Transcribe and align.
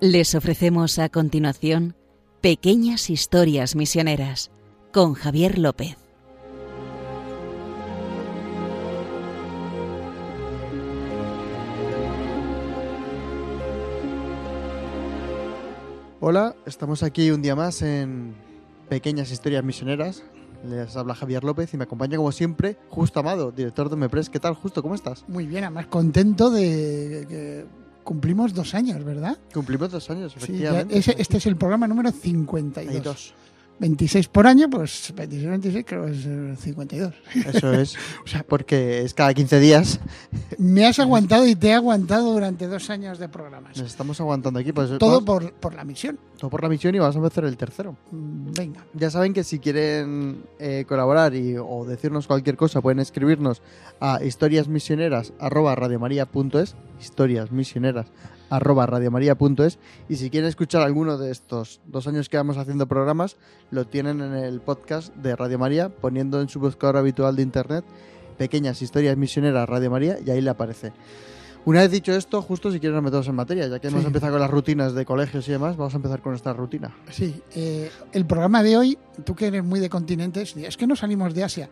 Les 0.00 0.36
ofrecemos 0.36 1.00
a 1.00 1.08
continuación 1.08 1.96
Pequeñas 2.40 3.10
Historias 3.10 3.74
Misioneras 3.74 4.52
con 4.92 5.14
Javier 5.14 5.58
López. 5.58 5.96
Hola, 16.20 16.54
estamos 16.64 17.02
aquí 17.02 17.32
un 17.32 17.42
día 17.42 17.56
más 17.56 17.82
en 17.82 18.36
Pequeñas 18.88 19.32
Historias 19.32 19.64
Misioneras. 19.64 20.22
Les 20.64 20.96
habla 20.96 21.16
Javier 21.16 21.42
López 21.42 21.74
y 21.74 21.76
me 21.76 21.84
acompaña 21.84 22.18
como 22.18 22.30
siempre 22.30 22.76
Justo 22.88 23.18
Amado, 23.18 23.50
director 23.50 23.90
de 23.90 23.96
Mepres. 23.96 24.30
¿Qué 24.30 24.38
tal, 24.38 24.54
Justo? 24.54 24.80
¿Cómo 24.80 24.94
estás? 24.94 25.24
Muy 25.26 25.48
bien, 25.48 25.64
además 25.64 25.86
contento 25.88 26.50
de 26.50 27.26
que 27.28 27.87
cumplimos 28.08 28.54
dos 28.54 28.74
años, 28.74 29.04
¿verdad? 29.04 29.36
Cumplimos 29.52 29.90
dos 29.90 30.08
años, 30.08 30.32
Sí, 30.32 30.38
efectivamente. 30.38 30.94
ya- 30.94 30.98
ese- 31.00 31.16
este 31.18 31.36
es 31.36 31.44
el 31.46 31.56
programa 31.56 31.86
número 31.86 32.10
52. 32.10 32.94
Hay 32.94 33.00
dos. 33.02 33.34
26 33.80 34.28
por 34.28 34.46
año, 34.46 34.68
pues 34.70 35.12
26, 35.14 35.48
26 35.50 35.84
creo 35.86 36.06
que 36.06 36.12
es 36.12 36.24
eh, 36.26 36.54
52. 36.58 37.14
Eso 37.54 37.72
es. 37.72 37.94
O 38.24 38.26
sea, 38.26 38.42
Porque 38.46 39.02
es 39.02 39.14
cada 39.14 39.32
15 39.34 39.60
días. 39.60 40.00
me 40.58 40.86
has 40.86 40.98
aguantado 40.98 41.46
y 41.46 41.54
te 41.54 41.68
he 41.68 41.74
aguantado 41.74 42.32
durante 42.32 42.66
dos 42.66 42.90
años 42.90 43.18
de 43.18 43.28
programas. 43.28 43.76
Nos 43.78 43.86
estamos 43.86 44.20
aguantando 44.20 44.58
aquí. 44.60 44.72
Pues, 44.72 44.98
Todo 44.98 45.24
por, 45.24 45.52
por 45.54 45.74
la 45.74 45.84
misión. 45.84 46.18
todo 46.38 46.50
por 46.50 46.62
la 46.62 46.68
misión 46.68 46.94
y 46.94 46.98
vamos 46.98 47.16
a 47.16 47.18
empezar 47.18 47.44
el 47.44 47.56
tercero. 47.56 47.96
Mm, 48.10 48.52
Venga. 48.52 48.84
Ya 48.94 49.10
saben 49.10 49.32
que 49.32 49.44
si 49.44 49.58
quieren 49.60 50.44
eh, 50.58 50.84
colaborar 50.88 51.34
y, 51.34 51.56
o 51.56 51.84
decirnos 51.86 52.26
cualquier 52.26 52.56
cosa, 52.56 52.80
pueden 52.80 52.98
escribirnos 52.98 53.62
a 54.00 54.22
historiasmisioneras.radiomaria.es 54.24 56.74
historiasmisioneras.radiomaria.es 58.50 59.78
y 60.08 60.16
si 60.16 60.30
quieren 60.30 60.48
escuchar 60.48 60.82
alguno 60.82 61.18
de 61.18 61.30
estos 61.30 61.80
dos 61.86 62.06
años 62.06 62.28
que 62.28 62.36
vamos 62.36 62.56
haciendo 62.56 62.86
programas, 62.86 63.36
lo 63.70 63.86
tienen 63.86 64.20
en 64.20 64.34
el 64.34 64.60
podcast 64.60 65.14
de 65.16 65.36
Radio 65.36 65.58
María, 65.58 65.88
poniendo 65.88 66.40
en 66.40 66.48
su 66.48 66.60
buscador 66.60 66.96
habitual 66.96 67.36
de 67.36 67.42
internet 67.42 67.84
pequeñas 68.36 68.80
historias 68.82 69.16
misioneras 69.16 69.68
Radio 69.68 69.90
María 69.90 70.18
y 70.24 70.30
ahí 70.30 70.40
le 70.40 70.50
aparece. 70.50 70.92
Una 71.64 71.80
vez 71.80 71.90
dicho 71.90 72.12
esto, 72.12 72.40
justo 72.40 72.70
si 72.72 72.78
quieren 72.80 72.94
nos 72.94 73.04
metemos 73.04 73.26
en 73.28 73.34
materia, 73.34 73.66
ya 73.66 73.78
que 73.78 73.88
hemos 73.88 74.00
Sí. 74.00 74.06
empezado 74.06 74.32
con 74.32 74.40
las 74.40 74.50
rutinas 74.50 74.94
de 74.94 75.04
colegios 75.04 75.46
y 75.48 75.52
demás, 75.52 75.76
vamos 75.76 75.92
a 75.92 75.96
empezar 75.96 76.22
con 76.22 76.34
esta 76.34 76.52
rutina. 76.54 76.96
Sí, 77.10 77.42
eh, 77.54 77.90
el 78.12 78.24
programa 78.24 78.62
de 78.62 78.76
hoy, 78.78 78.98
tú 79.24 79.34
que 79.34 79.48
eres 79.48 79.64
muy 79.64 79.78
de 79.80 79.90
continentes, 79.90 80.56
es 80.56 80.76
que 80.78 80.86
no 80.86 80.96
salimos 80.96 81.34
de 81.34 81.44
Asia. 81.44 81.68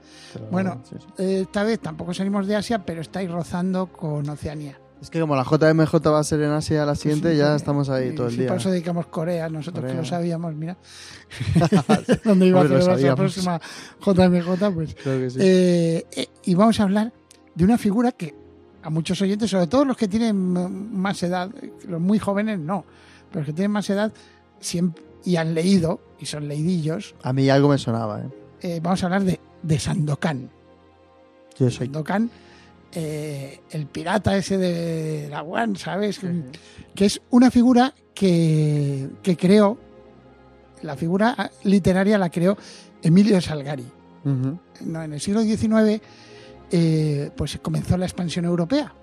Bueno, 0.51 0.83
Sí, 0.85 0.97
sí. 0.99 1.07
Eh, 1.23 1.41
esta 1.43 1.63
vez 1.63 1.79
tampoco 1.79 2.13
salimos 2.13 2.47
de 2.47 2.57
Asia, 2.57 2.85
pero 2.85 3.01
estáis 3.01 3.31
rozando 3.31 3.87
con 3.87 4.29
Oceanía. 4.29 4.79
Es 5.01 5.11
que 5.11 5.21
como 5.21 5.37
la 5.37 5.45
JMJ 5.45 5.95
va 6.07 6.21
a 6.21 6.25
ser 6.25 6.41
en 6.41 6.51
Asia 6.51 6.87
la 6.87 6.95
siguiente, 6.95 7.33
Sí, 7.33 7.37
ya 7.39 7.55
estamos 7.55 7.89
ahí 7.91 8.15
todo 8.15 8.27
el 8.29 8.33
sí, 8.33 8.39
día. 8.41 8.49
Por 8.49 8.57
eso 8.57 8.71
dedicamos 8.71 9.07
Corea, 9.07 9.49
nosotros 9.49 9.83
Corea. 9.83 9.95
que 9.95 10.01
lo 10.01 10.07
sabíamos, 10.07 10.55
mira. 10.55 10.77
Donde 12.25 12.47
iba 12.47 12.61
a 12.61 12.63
Hombre, 12.63 12.81
celebrar 12.83 13.01
la 13.01 13.17
próxima 13.17 13.61
JMJ, 14.05 14.75
pues. 14.75 14.95
Creo 15.03 15.21
que 15.21 15.31
sí. 15.31 15.39
Eh, 15.41 16.07
eh, 16.13 16.29
y 16.45 16.55
vamos 16.55 16.81
a 16.81 16.85
hablar 16.85 17.13
de 17.55 17.65
una 17.65 17.77
figura 17.79 18.13
que 18.13 18.35
a 18.83 18.91
muchos 18.91 19.21
oyentes, 19.21 19.51
sobre 19.51 19.67
todo 19.67 19.85
los 19.85 19.97
que 19.97 20.07
tienen 20.09 20.37
más 20.97 21.23
edad, 21.23 21.51
los 21.89 22.01
muy 22.01 22.19
jóvenes 22.19 22.59
no, 22.59 22.85
pero 23.31 23.41
los 23.41 23.47
que 23.47 23.53
tienen 23.53 23.73
más 23.73 23.91
edad 23.91 24.13
siempre, 24.61 25.03
y 25.25 25.37
han 25.37 25.55
leído, 25.55 26.01
y 26.21 26.27
son 26.27 26.47
leidillos, 26.47 27.17
A 27.23 27.33
mí 27.33 27.51
algo 27.51 27.69
me 27.69 27.79
sonaba, 27.79 28.21
¿eh? 28.21 28.29
eh, 28.61 28.81
vamos 28.81 29.03
a 29.03 29.07
hablar 29.07 29.25
de, 29.25 29.41
de 29.63 29.79
Sandokan. 29.79 30.51
Yo 31.59 31.69
soy. 31.69 31.87
Sandokan, 31.87 32.31
eh, 32.99 33.61
el 33.73 33.87
pirata 33.89 34.35
ese 34.39 34.57
de 34.57 35.29
la 35.29 35.43
One, 35.43 35.77
¿sabes? 35.77 36.19
Que 36.95 37.05
es 37.05 37.21
una 37.29 37.51
figura 37.51 37.93
que, 38.15 39.11
que 39.23 39.37
creó, 39.37 39.77
la 40.81 40.97
figura 40.97 41.51
literaria 41.65 42.17
la 42.17 42.31
creó 42.31 42.57
Emilio 43.03 43.39
Salgari. 43.43 43.85
No, 44.25 45.03
en 45.03 45.13
el 45.13 45.21
siglo 45.21 45.43
XIX 45.43 46.01
eh, 46.73 47.31
pues 47.37 47.59
comenzó 47.61 47.99
la 47.99 48.07
expansión 48.07 48.47
europea. 48.47 48.95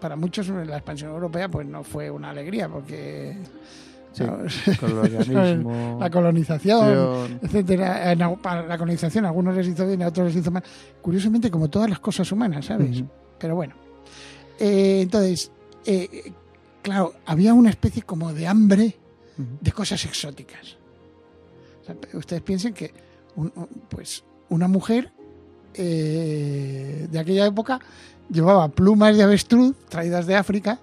Para 0.00 0.14
muchos 0.14 0.48
la 0.48 0.76
expansión 0.76 1.10
europea 1.10 1.48
pues 1.48 1.66
no 1.66 1.82
fue 1.82 2.12
una 2.12 2.30
alegría 2.30 2.68
porque 2.68 3.36
Sí, 4.14 4.24
¿sabes? 4.24 4.62
colonialismo. 4.80 5.96
la 6.00 6.08
colonización, 6.10 7.38
etcétera, 7.42 8.16
para 8.40 8.64
la 8.66 8.78
colonización 8.78 9.24
a 9.24 9.28
algunos 9.28 9.56
les 9.56 9.66
hizo 9.68 9.86
bien, 9.86 10.02
a 10.02 10.08
otros 10.08 10.28
les 10.28 10.36
hizo 10.36 10.50
mal. 10.50 10.62
Curiosamente 11.02 11.50
como 11.50 11.68
todas 11.68 11.90
las 11.90 11.98
cosas 12.00 12.30
humanas, 12.32 12.66
¿sabes? 12.66 13.02
Pero 13.38 13.56
bueno. 13.56 13.74
Eh, 14.58 15.00
entonces, 15.02 15.50
eh, 15.84 16.32
claro, 16.80 17.12
había 17.26 17.52
una 17.54 17.70
especie 17.70 18.02
como 18.02 18.32
de 18.32 18.46
hambre 18.46 18.96
de 19.36 19.72
cosas 19.72 20.04
exóticas. 20.04 20.76
O 21.82 21.84
sea, 21.86 21.96
ustedes 22.16 22.40
piensen 22.42 22.72
que 22.72 22.94
un- 23.34 23.52
pues 23.88 24.24
una 24.48 24.68
mujer 24.68 25.10
eh, 25.74 27.08
de 27.10 27.18
aquella 27.18 27.46
época 27.46 27.80
llevaba 28.30 28.68
plumas 28.68 29.16
de 29.16 29.24
avestruz 29.24 29.74
traídas 29.88 30.26
de 30.26 30.36
África, 30.36 30.78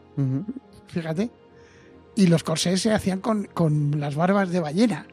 fíjate, 0.88 1.32
y 2.16 2.28
los 2.28 2.44
corsés 2.44 2.82
se 2.82 2.92
hacían 2.94 3.20
con, 3.20 3.46
con 3.46 4.00
las 4.00 4.16
barbas 4.16 4.50
de 4.50 4.60
ballena. 4.60 5.06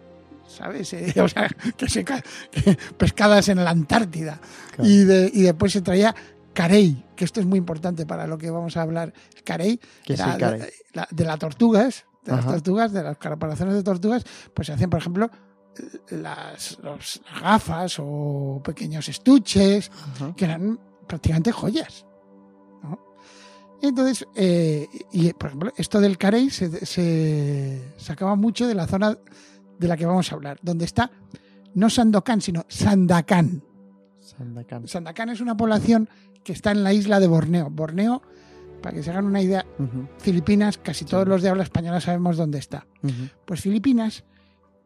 ¿Sabes? 0.46 0.92
Eh, 0.94 1.14
o 1.20 1.28
sea, 1.28 1.48
que 1.76 1.88
se 1.88 2.04
ca- 2.04 2.22
que 2.50 2.76
pescadas 2.96 3.48
en 3.48 3.62
la 3.62 3.70
Antártida. 3.70 4.40
Claro. 4.74 4.88
Y, 4.90 5.04
de- 5.04 5.30
y 5.32 5.42
después 5.42 5.72
se 5.72 5.82
traía 5.82 6.14
carey, 6.54 7.04
que 7.14 7.24
esto 7.24 7.38
es 7.40 7.46
muy 7.46 7.58
importante 7.58 8.06
para 8.06 8.26
lo 8.26 8.38
que 8.38 8.50
vamos 8.50 8.76
a 8.76 8.82
hablar. 8.82 9.12
Carey, 9.44 9.78
era 10.06 10.26
la- 10.26 10.38
carey. 10.38 10.62
la- 10.94 11.08
de 11.10 11.24
las 11.24 11.38
tortugas, 11.38 12.04
de 12.24 12.32
las 12.32 12.46
tortugas, 12.46 12.92
de 12.92 13.02
las 13.02 13.18
caparazones 13.18 13.74
de 13.74 13.82
tortugas, 13.82 14.24
pues 14.54 14.66
se 14.66 14.72
hacían, 14.72 14.90
por 14.90 15.00
ejemplo, 15.00 15.30
las, 16.10 16.78
los- 16.82 17.20
las 17.32 17.42
gafas 17.42 17.96
o 18.00 18.60
pequeños 18.64 19.08
estuches, 19.08 19.90
Ajá. 20.14 20.34
que 20.36 20.44
eran 20.46 20.78
prácticamente 21.06 21.52
joyas. 21.52 22.04
Entonces, 23.80 24.26
eh, 24.34 24.88
y 25.12 25.32
por 25.32 25.48
ejemplo, 25.48 25.72
esto 25.76 26.00
del 26.00 26.18
carey 26.18 26.50
se, 26.50 26.84
se 26.84 27.94
sacaba 27.96 28.34
mucho 28.34 28.66
de 28.66 28.74
la 28.74 28.86
zona 28.86 29.16
de 29.78 29.88
la 29.88 29.96
que 29.96 30.06
vamos 30.06 30.30
a 30.32 30.34
hablar, 30.34 30.58
donde 30.62 30.84
está 30.84 31.10
no 31.74 31.90
Sandokan, 31.90 32.40
sino 32.40 32.64
Sandakan. 32.68 33.62
Sandakan. 34.20 34.88
Sandakan 34.88 35.28
es 35.30 35.40
una 35.40 35.56
población 35.56 36.08
que 36.42 36.52
está 36.52 36.72
en 36.72 36.82
la 36.82 36.92
isla 36.92 37.20
de 37.20 37.28
Borneo. 37.28 37.70
Borneo, 37.70 38.22
para 38.82 38.96
que 38.96 39.02
se 39.02 39.10
hagan 39.10 39.26
una 39.26 39.40
idea, 39.40 39.64
Filipinas, 40.18 40.78
casi 40.78 41.04
todos 41.04 41.26
los 41.28 41.42
de 41.42 41.48
habla 41.48 41.62
española 41.62 42.00
sabemos 42.00 42.36
dónde 42.36 42.58
está. 42.58 42.86
Pues 43.44 43.60
Filipinas 43.60 44.24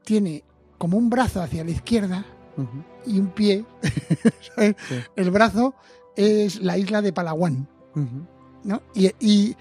tiene 0.05 0.45
como 0.79 0.99
un 0.99 1.09
brazo 1.09 1.41
hacia 1.41 1.65
la 1.65 1.71
izquierda 1.71 2.25
y 3.07 3.19
un 3.19 3.29
pie. 3.29 3.65
El 5.17 5.31
brazo 5.31 5.75
es 6.17 6.61
la 6.61 6.79
isla 6.79 7.03
de 7.03 7.13
Palawan. 7.13 7.69
¿No? 8.65 8.83
Y, 8.95 9.07
y- 9.21 9.57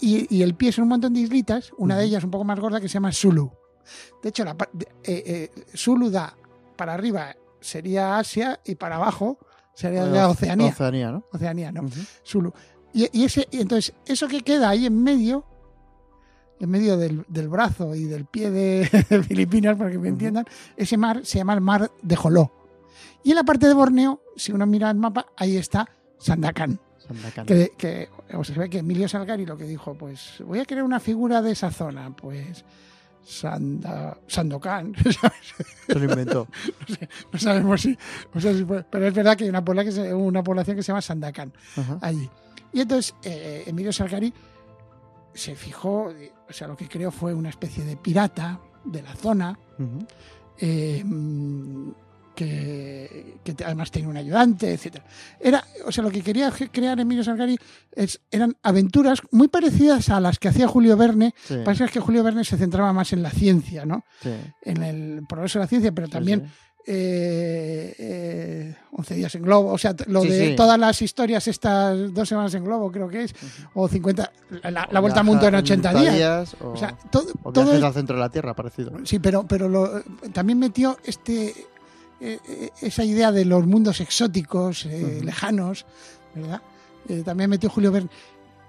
y- 0.00 0.36
y 0.36 0.42
el 0.42 0.54
pie 0.54 0.72
son 0.72 0.82
un 0.84 0.88
montón 0.90 1.12
de 1.14 1.20
islitas, 1.20 1.72
una 1.78 1.96
de 1.96 2.04
ellas 2.04 2.24
un 2.24 2.30
poco 2.30 2.44
más 2.44 2.58
gorda 2.60 2.80
que 2.80 2.88
se 2.88 2.94
llama 2.94 3.12
Sulu. 3.12 3.50
De 4.22 4.28
hecho, 4.30 4.44
la, 4.44 4.54
de- 4.72 4.86
eh, 5.04 5.50
eh, 5.56 5.64
Sulu 5.74 6.10
da 6.10 6.36
para 6.76 6.94
arriba 6.94 7.34
sería 7.60 8.18
Asia 8.18 8.60
y 8.64 8.74
para 8.74 8.96
abajo 8.96 9.38
sería 9.74 10.00
Bueno, 10.00 10.14
ya 10.16 10.28
Oceanía. 10.28 10.66
Oceanía, 10.68 11.10
¿no? 11.12 11.24
Oceanía, 11.32 11.72
¿no? 11.72 11.88
Sulu. 12.22 12.52
Y, 12.92 13.24
ese, 13.24 13.46
entonces, 13.52 13.92
eso 14.06 14.26
que 14.26 14.40
queda 14.40 14.70
ahí 14.70 14.86
en 14.86 15.02
medio, 15.02 15.44
en 16.60 16.70
medio 16.70 16.96
del, 16.96 17.24
del 17.28 17.48
brazo 17.48 17.94
y 17.94 18.04
del 18.04 18.24
pie 18.24 18.50
de, 18.50 18.88
de 19.10 19.22
Filipinas, 19.22 19.76
para 19.76 19.90
que 19.90 19.98
me 19.98 20.08
entiendan, 20.08 20.46
ese 20.76 20.96
mar 20.96 21.20
se 21.24 21.38
llama 21.38 21.52
el 21.54 21.60
mar 21.60 21.90
de 22.02 22.16
Joló. 22.16 22.52
Y 23.22 23.30
en 23.30 23.36
la 23.36 23.44
parte 23.44 23.66
de 23.66 23.74
Borneo, 23.74 24.22
si 24.36 24.52
uno 24.52 24.66
mira 24.66 24.90
el 24.90 24.96
mapa, 24.96 25.26
ahí 25.36 25.56
está 25.56 25.86
Sandakan. 26.18 26.80
Que, 27.46 27.72
que 27.76 28.08
o 28.36 28.42
sea, 28.44 28.54
se 28.54 28.60
ve 28.60 28.68
que 28.70 28.78
Emilio 28.78 29.08
Salgari 29.08 29.46
lo 29.46 29.56
que 29.56 29.64
dijo, 29.64 29.94
pues 29.94 30.42
voy 30.44 30.58
a 30.60 30.64
crear 30.64 30.82
una 30.84 31.00
figura 31.00 31.40
de 31.42 31.52
esa 31.52 31.70
zona, 31.70 32.14
pues 32.14 32.64
Sanda, 33.24 34.16
Sandokan, 34.26 34.94
Se 35.88 35.94
lo 35.98 36.04
inventó. 36.04 36.46
no 37.32 37.38
sabemos 37.38 37.80
si, 37.82 37.96
fue- 38.64 38.84
pero 38.90 39.06
es 39.08 39.14
verdad 39.14 39.36
que 39.36 39.44
hay 39.44 39.50
una, 39.50 39.64
pobla 39.64 39.84
que 39.84 39.92
se- 39.92 40.14
una 40.14 40.42
población 40.42 40.76
que 40.76 40.82
se 40.82 40.88
llama 40.88 41.02
Sandakan 41.02 41.52
Ajá. 41.76 41.98
allí. 42.02 42.28
Y 42.72 42.80
entonces 42.80 43.14
eh, 43.24 43.64
Emilio 43.66 43.92
Salgari 43.92 44.32
se 45.34 45.54
fijó, 45.56 46.12
o 46.48 46.52
sea, 46.52 46.66
lo 46.68 46.76
que 46.76 46.88
creó 46.88 47.10
fue 47.10 47.34
una 47.34 47.50
especie 47.50 47.84
de 47.84 47.96
pirata 47.96 48.60
de 48.84 49.02
la 49.02 49.14
zona, 49.16 49.58
eh, 50.58 51.04
que, 52.36 53.34
además 53.64 53.90
tenía 53.90 54.08
un 54.08 54.16
ayudante, 54.16 54.72
etcétera. 54.72 55.04
Era, 55.40 55.64
o 55.86 55.90
sea, 55.90 56.04
lo 56.04 56.10
que 56.10 56.20
quería 56.22 56.52
crear 56.70 57.00
Emilio 57.00 57.24
Salgari 57.24 57.58
es, 57.92 58.20
eran 58.30 58.56
aventuras 58.62 59.22
muy 59.32 59.48
parecidas 59.48 60.08
a 60.10 60.20
las 60.20 60.38
que 60.38 60.48
hacía 60.48 60.68
Julio 60.68 60.96
Verne. 60.96 61.34
Sí, 61.44 61.56
Pasa 61.64 61.88
que 61.88 61.98
Julio 61.98 62.22
Verne 62.22 62.44
se 62.44 62.56
centraba 62.56 62.92
más 62.92 63.12
en 63.12 63.22
la 63.22 63.30
ciencia, 63.30 63.84
¿no? 63.86 64.04
sí. 64.22 64.30
En 64.62 64.82
el 64.82 65.22
progreso 65.28 65.58
de 65.58 65.64
la 65.64 65.68
ciencia, 65.68 65.92
pero 65.92 66.08
también 66.08 66.42
sí. 66.44 66.52
eh, 66.88 67.94
eh, 67.98 68.76
11 68.92 69.14
días 69.14 69.34
en 69.34 69.42
globo, 69.42 69.72
o 69.72 69.78
sea, 69.78 69.94
lo 70.06 70.22
Sí, 70.22 70.28
de 70.28 70.48
sí. 70.50 70.56
todas 70.56 70.78
las 70.78 71.00
historias, 71.02 71.46
estas 71.48 72.12
dos 72.14 72.28
semanas 72.28 72.54
en 72.54 72.64
globo, 72.64 72.90
creo 72.90 73.08
que 73.08 73.24
es, 73.24 73.34
o 73.74 73.88
50, 73.88 74.32
la, 74.70 74.88
la 74.90 75.00
vuelta 75.00 75.20
al 75.20 75.26
mundo 75.26 75.46
en 75.48 75.54
80 75.56 75.94
días. 75.94 76.56
o, 76.60 76.70
O 76.72 76.76
sea, 76.76 76.96
todo, 77.10 77.26
o 77.42 77.52
todo 77.52 77.72
al 77.72 77.92
centro 77.94 78.16
de 78.16 78.20
la 78.22 78.30
Tierra, 78.30 78.54
parecido. 78.54 78.92
Sí, 79.04 79.18
pero, 79.18 79.46
pero 79.46 79.68
lo- 79.68 80.02
también 80.32 80.58
metió 80.58 80.96
este 81.04 81.48
eh, 81.48 81.54
eh, 81.54 81.66
esa 82.20 83.04
idea 83.04 83.32
de 83.32 83.44
los 83.44 83.66
mundos 83.66 84.00
exóticos, 84.00 84.86
eh, 84.86 85.20
lejanos, 85.22 85.84
¿verdad? 86.34 86.62
Eh, 87.08 87.22
también 87.24 87.50
metió 87.50 87.68
Julio 87.70 87.92
Verne. 87.92 88.10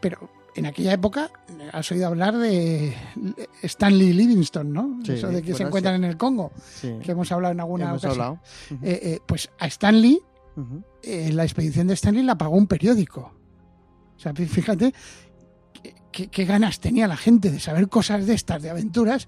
Pero 0.02 0.30
en 0.56 0.66
aquella 0.66 0.94
época 0.94 1.32
eh, 1.60 1.70
has 1.72 1.92
oído 1.92 2.08
hablar 2.08 2.38
de 2.38 2.94
Stanley 3.64 4.14
Livingstone, 4.14 4.70
¿no? 4.70 5.00
Sí, 5.04 5.14
Eso 5.14 5.28
de 5.30 5.42
que 5.42 5.54
se 5.54 5.64
encuentran 5.64 5.96
en 5.96 6.04
el 6.04 6.18
Congo, 6.18 6.52
Sí, 6.82 6.94
que 7.04 7.12
hemos 7.14 7.32
hablado 7.32 7.54
en 7.54 7.60
alguna 7.62 7.86
hemos 7.90 8.04
ocasión. 8.04 8.26
hablado. 8.26 8.40
Eh, 8.84 9.00
eh, 9.04 9.20
pues 9.26 9.50
a 9.60 9.68
Stanley, 9.68 10.20
eh, 11.04 11.32
la 11.34 11.44
expedición 11.44 11.88
de 11.88 11.94
Stanley 11.94 12.24
la 12.24 12.38
pagó 12.38 12.58
un 12.58 12.68
periódico. 12.68 13.32
O 14.16 14.20
sea, 14.20 14.34
fí- 14.34 14.48
fíjate 14.48 14.94
qué- 15.84 15.96
qué- 16.12 16.28
qué 16.28 16.46
ganas 16.46 16.80
tenía 16.80 17.08
la 17.08 17.18
gente 17.18 17.52
de 17.52 17.60
saber 17.60 17.88
cosas 17.88 18.26
de 18.26 18.34
estas, 18.34 18.62
de 18.64 18.70
aventuras, 18.72 19.28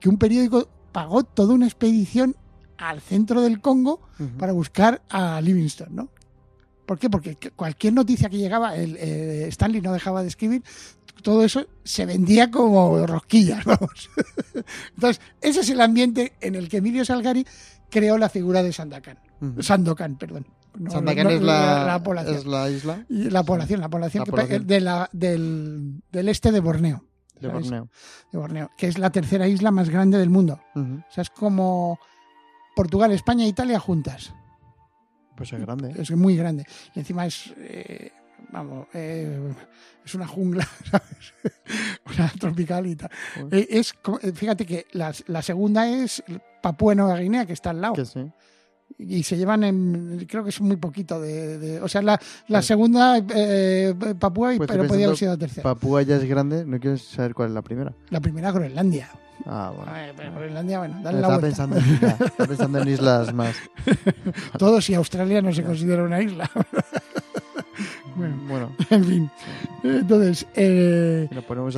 que 0.00 0.08
un 0.08 0.18
periódico 0.18 0.68
pagó 0.92 1.22
toda 1.24 1.54
una 1.54 1.66
expedición 1.66 2.36
al 2.78 3.00
centro 3.00 3.40
del 3.42 3.60
Congo 3.60 4.00
para 4.38 4.52
buscar 4.52 5.02
a 5.08 5.40
Livingstone, 5.40 5.90
¿no? 5.94 6.08
¿Por 6.84 6.98
qué? 6.98 7.10
Porque 7.10 7.34
que- 7.36 7.50
cualquier 7.50 7.92
noticia 7.94 8.28
que 8.28 8.38
llegaba, 8.38 8.76
el, 8.76 8.96
eh, 8.98 9.46
Stanley 9.48 9.80
no 9.80 9.92
dejaba 9.92 10.22
de 10.22 10.28
escribir, 10.28 10.62
todo 11.22 11.42
eso 11.44 11.66
se 11.82 12.06
vendía 12.06 12.50
como 12.50 13.04
rosquillas, 13.06 13.64
vamos. 13.64 14.08
Entonces, 14.94 15.20
ese 15.40 15.60
es 15.60 15.70
el 15.70 15.80
ambiente 15.80 16.34
en 16.40 16.54
el 16.54 16.68
que 16.68 16.76
Emilio 16.78 17.04
Salgari 17.04 17.44
creó 17.90 18.18
la 18.18 18.28
figura 18.28 18.62
de 18.62 18.72
Sandokan. 18.72 19.18
Ujú. 19.40 19.62
Sandokan, 19.62 20.16
perdón. 20.16 20.46
No, 20.78 20.90
Sandakan 20.90 21.24
no, 21.24 21.30
es, 21.30 21.42
la, 21.42 21.84
la 21.86 22.02
población. 22.02 22.36
es 22.36 22.44
la 22.46 22.68
isla 22.70 23.04
Y 23.08 23.30
la 23.30 23.42
población, 23.42 23.80
la 23.80 23.88
población, 23.88 24.20
La 24.20 24.24
que- 24.26 24.30
población. 24.30 24.66
De 24.66 24.80
la, 24.80 25.08
del, 25.12 26.02
del 26.12 26.28
este 26.28 26.52
de 26.52 26.60
Borneo, 26.60 27.02
de. 27.40 27.48
Borneo. 27.48 27.88
de 28.30 28.38
Borneo, 28.38 28.70
que 28.76 28.86
es 28.88 28.98
la 28.98 29.10
tercera 29.10 29.48
isla 29.48 29.70
más 29.70 29.88
grande 29.88 30.18
del 30.18 30.30
mundo. 30.30 30.60
Ujú. 30.74 30.98
O 31.08 31.12
sea, 31.12 31.22
es 31.22 31.30
como 31.30 31.98
Portugal, 32.76 33.10
España 33.12 33.44
e 33.44 33.48
Italia 33.48 33.80
juntas. 33.80 34.32
Pues 35.36 35.52
es 35.52 35.60
grande. 35.60 35.90
¿eh? 35.90 35.94
Es 35.98 36.10
muy 36.12 36.36
grande. 36.36 36.64
Y 36.94 37.00
encima 37.00 37.26
es, 37.26 37.52
eh, 37.58 38.12
vamos, 38.52 38.86
eh, 38.94 39.52
es 40.04 40.14
una 40.14 40.26
jungla, 40.26 40.66
¿sabes? 40.90 41.34
una 42.06 42.28
tropical 42.38 42.86
y 42.86 42.96
tal. 42.96 43.10
Eh, 43.50 43.66
es, 43.70 43.92
como- 43.94 44.18
fíjate 44.18 44.64
que 44.66 44.86
la, 44.92 45.12
la 45.26 45.42
segunda 45.42 45.88
es 45.88 46.22
Papúa 46.62 46.94
Nueva 46.94 47.18
Guinea, 47.18 47.46
que 47.46 47.54
está 47.54 47.70
al 47.70 47.80
lado. 47.80 47.94
Que 47.94 48.04
sí. 48.06 48.30
y 48.98 49.22
se 49.24 49.36
llevan 49.36 49.64
en 49.64 50.26
creo 50.28 50.42
que 50.44 50.50
es 50.50 50.60
muy 50.60 50.76
poquito 50.76 51.20
de, 51.20 51.58
de- 51.58 51.80
o 51.80 51.88
sea 51.88 52.00
la, 52.02 52.20
la 52.48 52.62
Sí. 52.62 52.68
segunda 52.68 53.18
eh, 53.34 53.94
Papúa 54.18 54.54
y- 54.54 54.58
Pues 54.58 54.70
pero 54.70 54.86
podía 54.86 55.06
haber 55.06 55.18
sido 55.18 55.32
la 55.32 55.38
tercera 55.38 55.62
Papúa 55.64 56.02
ya 56.02 56.16
es 56.16 56.24
grande, 56.24 56.64
no 56.64 56.78
quieres 56.78 57.02
saber 57.02 57.34
cuál 57.34 57.48
es 57.48 57.54
la 57.54 57.62
primera. 57.62 57.92
la 58.10 58.20
primera 58.20 58.52
Groenlandia 58.52 59.08
Ah, 59.46 59.72
bueno. 59.76 59.92
Ay, 59.94 60.10
pero 60.16 60.32
Groenlandia 60.32 60.78
bueno 60.80 60.96
dale 61.02 61.20
la 61.20 61.28
Estaba 61.28 61.38
vuelta. 61.38 61.46
pensando, 61.46 61.76
en 61.78 61.94
islas, 61.94 62.20
estaba 62.20 62.46
pensando 62.48 62.78
en 62.80 62.88
islas 62.88 63.32
más. 63.34 63.56
todo 64.58 64.80
si 64.80 64.94
Australia 64.94 65.40
no 65.40 65.52
se 65.52 65.62
considera 65.62 66.02
una 66.02 66.20
isla. 66.20 66.50
Bueno 68.16 68.36
Bueno, 68.48 68.72
en 68.90 69.04
fin. 69.04 69.30
Entonces 69.82 70.46
eh, 70.54 71.28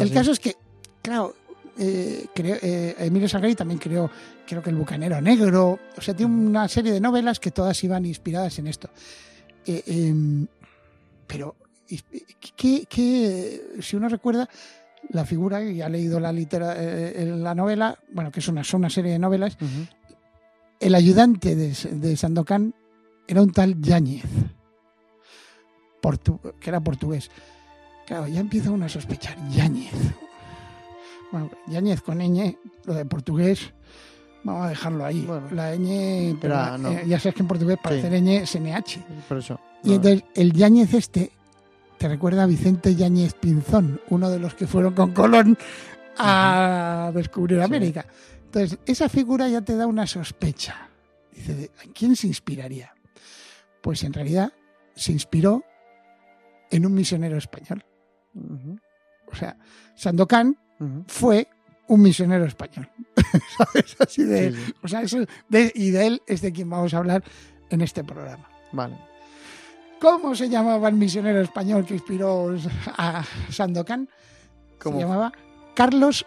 el 0.01 0.13
caso 0.13 0.31
es 0.31 0.39
que 0.39 0.55
claro 1.03 1.35
eh, 1.77 2.27
creo- 2.35 2.59
eh, 2.63 2.95
Emilio 3.01 3.29
Salgari 3.29 3.57
también 3.57 3.81
creó 3.81 4.09
creo 4.47 4.63
que 4.63 4.71
el 4.71 4.77
Bucanero 4.77 5.21
Negro 5.21 5.79
o 5.97 6.01
sea 6.01 6.15
tiene 6.15 6.33
una 6.33 6.69
serie 6.69 6.93
de 6.93 7.01
novelas 7.01 7.41
que 7.41 7.51
todas 7.51 7.83
iban 7.83 8.07
inspiradas 8.07 8.57
en 8.61 8.69
esto. 8.69 8.89
Eh, 9.67 9.83
em, 9.87 10.47
pero 11.27 11.57
y- 11.89 12.01
¿qué, 12.57 12.87
qué- 12.89 13.61
si 13.81 13.97
uno 13.97 14.09
recuerda 14.09 14.49
la 15.11 15.25
figura 15.25 15.63
y 15.63 15.81
ha 15.83 15.89
leído 15.89 16.21
la 16.21 16.33
litera, 16.33 16.75
eh, 16.77 17.23
en 17.23 17.43
la 17.43 17.55
novela 17.55 17.99
bueno 18.13 18.31
que 18.31 18.41
es 18.41 18.49
una, 18.49 18.63
son 18.65 18.81
una 18.81 18.91
serie 18.91 19.13
de 19.13 19.19
novelas 19.19 19.57
el 20.81 20.95
ayudante 20.95 21.55
de, 21.57 21.69
de 21.93 22.17
Sandokan 22.17 22.75
era 23.27 23.43
un 23.43 23.51
tal 23.53 23.81
Yáñez, 23.81 24.25
portu- 26.03 26.41
que 26.61 26.71
era 26.71 26.81
portugués. 26.81 27.31
Claro, 28.07 28.27
ya 28.29 28.41
empieza 28.41 28.71
uno 28.71 28.87
a 28.87 28.89
sospechar. 28.89 29.37
Yáñez. 29.51 29.93
Bueno, 31.31 31.51
Yáñez 31.67 32.01
con 32.01 32.19
ñ, 32.19 32.57
lo 32.87 32.95
de 32.95 33.05
portugués, 33.05 33.75
vamos 34.45 34.65
a 34.67 34.69
dejarlo 34.71 35.05
ahí. 35.05 35.25
Bueno. 35.27 35.49
la 35.51 35.75
ñ, 35.77 36.39
pero 36.41 36.79
no. 36.79 36.91
eh, 36.91 37.05
ya 37.07 37.19
sabes 37.21 37.35
que 37.35 37.43
en 37.43 37.49
portugués 37.49 37.77
para 37.83 37.97
Sí. 38.01 38.07
hacer 38.07 38.23
ñ 38.23 38.29
es 38.43 38.55
NH. 38.57 39.01
Por 39.29 39.39
eso. 39.39 39.61
Y 39.85 39.95
entonces 39.95 40.25
el 40.35 40.53
Yáñez 40.53 40.95
este 40.95 41.33
te 41.99 42.09
recuerda 42.09 42.45
a 42.45 42.47
Vicente 42.47 42.95
Yáñez 42.95 43.35
Pinzón, 43.35 44.01
uno 44.09 44.31
de 44.31 44.39
los 44.39 44.55
que 44.55 44.67
fueron 44.67 44.95
con 44.95 45.13
Colón 45.13 45.59
a 46.17 47.11
descubrir. 47.15 47.61
América. 47.61 48.07
Entonces, 48.47 48.79
esa 48.87 49.09
figura 49.09 49.49
ya 49.49 49.61
te 49.61 49.77
da 49.77 49.87
una 49.87 50.07
sospecha. 50.07 50.89
Dice, 51.33 51.55
¿de- 51.55 51.71
¿en 51.85 51.93
quién 51.93 52.17
se 52.17 52.27
inspiraría? 52.27 52.95
Pues 53.83 54.03
en 54.05 54.13
realidad 54.13 54.53
se 54.95 55.13
inspiró 55.13 55.65
en 56.71 56.87
un 56.87 56.95
misionero 56.95 57.37
español. 57.37 57.85
O 59.31 59.35
sea, 59.35 59.57
Sandokan 59.95 60.57
fue 61.07 61.49
un 61.89 62.03
misionero 62.03 62.45
español. 62.47 62.89
¿Sabes? 63.59 63.97
Así 63.99 64.23
de, 64.25 64.53
Sí, 64.53 64.57
sí. 64.67 64.75
o 64.83 64.89
sea, 64.89 65.03
eso 65.03 65.19
de- 65.49 65.73
y 65.75 65.91
de 65.91 66.07
él 66.07 66.23
es 66.27 66.41
de 66.41 66.53
quien 66.53 66.71
vamos 66.71 66.95
a 66.95 66.99
hablar 66.99 67.23
en 67.71 67.81
este 67.81 68.03
programa. 68.05 68.49
Vale. 68.73 68.97
¿Cómo 70.01 70.35
se 70.35 70.49
llamaba 70.49 70.89
el 70.89 70.95
misionero 70.95 71.41
español 71.41 71.85
que 71.85 71.95
inspiró 71.95 72.55
a 72.97 73.25
Sandokan? 73.51 74.09
¿Cómo? 74.79 74.97
Se 74.97 75.05
llamaba 75.05 75.33
Carlos 75.75 76.25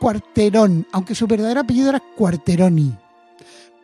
Cuarterón, 0.00 0.86
aunque 0.92 1.14
su 1.14 1.26
verdadero 1.26 1.60
apellido 1.60 1.90
era 1.90 2.02
Cuarteroni, 2.16 2.94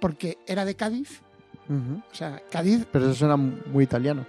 porque 0.01 0.39
era 0.47 0.65
de 0.65 0.75
Cádiz, 0.75 1.21
o 1.69 2.15
sea, 2.15 2.43
Cádiz, 2.51 2.87
Pero 2.91 3.07
eso 3.07 3.15
suena 3.15 3.37
muy 3.37 3.85
italiano. 3.85 4.27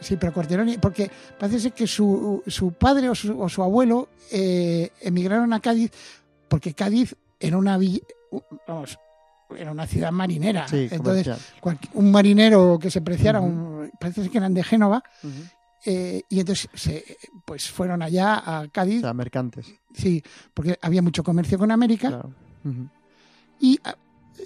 sí, 0.00 0.16
pero 0.16 0.32
Cuarteroni, 0.32 0.76
porque 0.78 1.10
parece 1.38 1.60
ser 1.60 1.72
que 1.72 1.86
su, 1.86 2.42
su 2.46 2.72
padre 2.72 3.08
o 3.08 3.14
su, 3.14 3.40
o 3.40 3.48
su 3.48 3.62
abuelo 3.62 4.08
eh, 4.30 4.90
emigraron 5.00 5.52
a 5.52 5.60
Cádiz, 5.60 5.92
porque 6.48 6.74
Cádiz 6.74 7.14
era 7.40 7.56
una 7.56 7.78
villa, 7.78 8.00
vamos, 8.66 8.98
era 9.56 9.70
una 9.72 9.86
ciudad 9.86 10.10
marinera, 10.12 10.66
Sí, 10.68 10.88
entonces 10.90 11.36
un 11.94 12.10
marinero 12.10 12.78
que 12.80 12.90
se 12.90 13.00
preciara, 13.00 13.40
Ujú. 13.40 13.48
un- 13.48 13.90
parece 13.98 14.28
que 14.28 14.38
eran 14.38 14.54
de 14.54 14.62
Génova, 14.64 15.02
Ujú. 15.22 15.32
eh, 15.86 16.22
y 16.28 16.40
entonces 16.40 16.68
se, 16.74 17.04
pues 17.44 17.70
fueron 17.70 18.02
allá 18.02 18.42
a 18.44 18.68
Cádiz, 18.68 18.98
O 18.98 19.00
sea, 19.02 19.14
mercantes. 19.14 19.66
sí, 19.94 20.22
porque 20.54 20.78
había 20.82 21.02
mucho 21.02 21.22
comercio 21.22 21.58
con 21.58 21.70
América 21.70 22.08
Claro. 22.08 22.32
Ujú. 22.64 22.88
y 23.60 23.78
ah, 23.84 23.94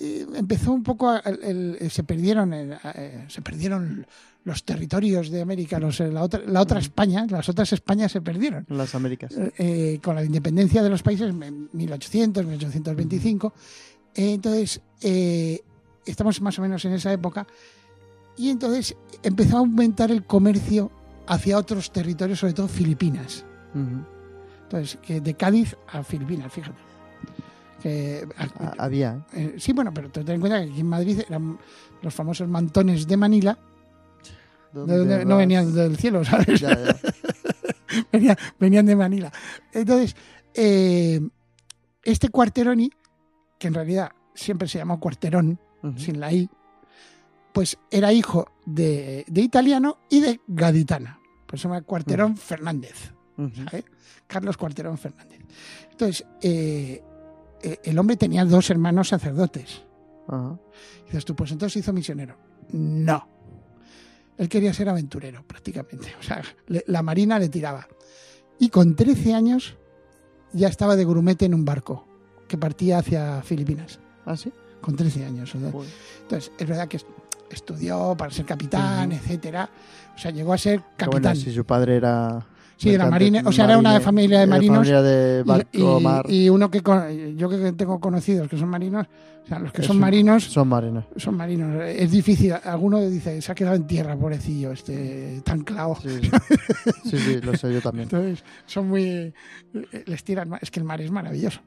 eh, 0.01 0.27
empezó 0.35 0.73
un 0.73 0.83
poco 0.83 1.09
a- 1.09 1.21
el- 1.21 1.77
el- 1.81 1.91
se 1.91 2.03
perdieron 2.05 2.53
el- 2.53 2.77
eh, 2.95 3.25
se 3.29 3.41
perdieron 3.43 4.07
los 4.45 4.65
territorios 4.65 5.31
de 5.31 5.43
América, 5.43 5.79
los, 5.79 6.01
eh, 6.01 6.11
la 6.11 6.23
otra, 6.23 6.41
la 6.47 6.61
otra. 6.63 6.79
España, 6.79 7.27
las 7.29 7.49
otras 7.49 7.73
Españas 7.73 8.13
se 8.13 8.21
perdieron 8.23 8.65
las 8.69 8.95
Américas. 8.95 9.33
eh, 9.37 9.53
eh, 9.59 10.01
con 10.03 10.15
la 10.15 10.25
independencia 10.25 10.83
de 10.83 10.89
los 10.89 11.03
países 11.03 11.29
en 11.31 11.69
1800, 11.73 12.47
1825. 12.47 13.53
Entonces, 14.15 14.81
eh, 15.03 15.61
estamos 16.07 16.41
más 16.41 16.59
o 16.59 16.63
menos 16.63 16.85
en 16.85 16.93
esa 16.93 17.13
época. 17.13 17.47
Y 18.37 18.51
entonces 18.51 18.97
empezó 19.23 19.57
a 19.57 19.61
aumentar 19.61 20.11
el 20.11 20.25
comercio 20.25 20.91
hacia 21.27 21.59
otros 21.59 21.93
territorios, 21.93 22.39
sobre 22.39 22.55
todo 22.55 22.69
Filipinas. 22.69 23.45
Entonces, 24.63 24.99
que 25.03 25.21
de 25.21 25.35
Cádiz 25.35 25.77
a 25.89 26.03
Filipinas, 26.03 26.53
fíjate. 26.53 26.79
Que, 27.83 28.27
Ah, 28.37 28.75
Había, 28.79 29.25
¿eh? 29.33 29.53
eh, 29.55 29.55
sí, 29.59 29.73
bueno, 29.73 29.93
pero 29.95 30.11
ten 30.11 30.29
en 30.29 30.41
cuenta 30.41 30.59
que 30.65 30.71
aquí 30.71 30.81
en 30.81 30.89
Madrid 30.89 31.21
eran 31.29 31.59
los 32.03 32.13
famosos 32.13 32.49
mantones 32.49 33.07
de 33.07 33.17
Manila, 33.17 33.57
de 34.73 34.81
¿Dónde 34.81 34.99
donde 34.99 35.25
no 35.25 35.37
venían 35.37 35.73
del 35.73 35.97
cielo, 35.97 36.25
¿sabes? 36.25 36.61
Ya, 36.61 36.71
ya. 36.77 36.97
venían, 38.13 38.37
venían 38.59 38.87
de 38.87 38.97
Manila. 38.97 39.33
Entonces, 39.73 40.17
eh, 40.55 41.21
este 42.03 42.31
Cuarteroni, 42.31 42.91
que 43.59 43.69
en 43.69 43.75
realidad 43.75 44.13
siempre 44.35 44.69
se 44.69 44.79
llamó 44.79 45.01
Cuarterón, 45.01 45.59
sin 45.97 46.19
la 46.21 46.33
I, 46.33 46.49
pues 47.53 47.79
era 47.91 48.13
hijo 48.13 48.47
de, 48.67 49.25
de 49.29 49.41
italiano 49.41 49.99
y 50.09 50.21
de 50.21 50.41
gaditana. 50.47 51.19
Pues 51.47 51.63
se 51.63 51.69
llama 51.69 51.83
Cuarterón 51.83 52.37
Fernández. 52.37 53.13
¿sabes? 53.65 53.85
Carlos 54.27 54.57
Cuarterón 54.57 54.99
Fernández. 54.99 55.41
Entonces, 55.91 56.27
eh, 56.43 57.03
eh, 57.63 57.79
el 57.85 57.99
hombre 57.99 58.17
tenía 58.17 58.45
dos 58.45 58.69
hermanos 58.71 59.09
sacerdotes. 59.09 59.83
Dices 61.07 61.25
tú, 61.25 61.35
pues 61.37 61.51
entonces 61.53 61.77
hizo 61.83 61.93
misionero. 61.93 62.37
No. 62.73 63.27
Él 64.37 64.49
quería 64.49 64.73
ser 64.75 64.89
aventurero, 64.89 65.43
prácticamente. 65.47 66.15
O 66.19 66.23
sea, 66.23 66.43
le- 66.67 66.85
la 66.89 67.03
marina 67.03 67.39
le 67.39 67.49
tiraba. 67.49 67.87
Y 68.59 68.69
con 68.69 68.95
13 68.97 69.35
años 69.35 69.77
ya 70.53 70.69
estaba 70.69 70.97
de 70.97 71.05
grumete 71.05 71.45
en 71.47 71.55
un 71.55 71.65
barco 71.65 72.07
que 72.49 72.59
partía 72.59 72.99
hacia 72.99 73.43
Filipinas. 73.43 74.01
¿Ah, 74.27 74.37
sí? 74.37 74.53
con 74.81 74.95
13 74.95 75.25
años. 75.25 75.53
o 75.55 75.59
sea. 75.59 75.69
Entonces, 76.23 76.53
es 76.57 76.67
verdad 76.69 76.87
que 76.89 76.99
est- 76.99 77.07
estudió 77.51 78.15
para 78.17 78.31
ser 78.31 78.45
capitán, 78.47 79.09
Ujú. 79.09 79.17
etcétera. 79.19 79.69
O 80.15 80.19
sea, 80.19 80.31
llegó 80.31 80.53
a 80.53 80.59
ser 80.59 80.81
Qué 80.97 81.07
bueno, 81.07 81.11
capitán. 81.13 81.37
si 81.37 81.53
su 81.53 81.65
padre 81.65 81.97
era. 81.97 82.47
Sí, 82.79 82.91
era 82.91 83.11
marine, 83.11 83.43
o 83.45 83.51
sea, 83.51 83.65
era 83.65 83.77
una 83.77 84.01
familia 84.01 84.41
de 84.41 84.47
marinos. 84.47 84.77
familia 84.77 85.03
de 85.03 85.43
barco, 85.43 85.99
y, 85.99 86.03
mar. 86.03 86.27
y 86.29 86.49
uno 86.49 86.71
que 86.71 86.81
yo 87.37 87.49
que 87.49 87.73
tengo 87.73 87.99
conocidos 87.99 88.49
que 88.49 88.57
son 88.57 88.69
marinos, 88.69 89.07
o 89.45 89.49
sea, 89.49 89.59
los 89.59 89.73
que 89.73 89.83
son 89.83 89.99
marinos 89.99 90.45
Son 90.45 90.69
marinos. 90.69 91.05
son 91.17 91.35
marinos. 91.35 91.83
Es 91.83 92.11
difícil. 92.11 92.53
Alguno 92.53 93.01
dice, 93.01 93.41
se 93.41 93.51
ha 93.51 93.55
quedado 93.55 93.77
en 93.77 93.87
tierra, 93.87 94.15
pobrecillo, 94.15 94.73
este 94.73 95.41
tan 95.43 95.63
clavo. 95.63 95.99
Sí, 96.03 96.21
sí. 96.21 96.31
sí, 97.11 97.19
sí, 97.19 97.41
lo 97.41 97.57
sé 97.57 97.73
yo 97.73 97.81
también. 97.81 98.05
Entonces, 98.05 98.45
son 98.67 98.89
muy. 98.89 99.33
Les 100.05 100.23
tiran. 100.23 100.59
Es 100.61 100.71
que 100.71 100.81
el 100.81 100.85
mar 100.85 101.01
es 101.01 101.11
maravilloso. 101.11 101.61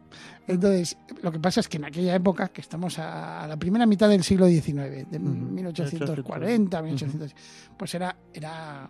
Entonces, 0.48 0.96
lo 1.24 1.32
que 1.32 1.40
pasa 1.40 1.60
es 1.60 1.68
que 1.68 1.78
en 1.78 1.86
aquella 1.86 2.14
época, 2.14 2.50
que 2.50 2.62
estamos 2.62 3.00
a, 3.00 3.48
la 3.48 3.58
primera 3.58 3.86
mitad 3.88 4.08
del 4.08 4.24
siglo 4.24 4.46
XIX, 4.48 5.10
de 5.10 5.18
Ujú. 5.18 5.28
1840, 5.28 6.82
1800, 6.84 7.36
pues 7.78 7.96
era, 7.96 8.16
era, 8.32 8.88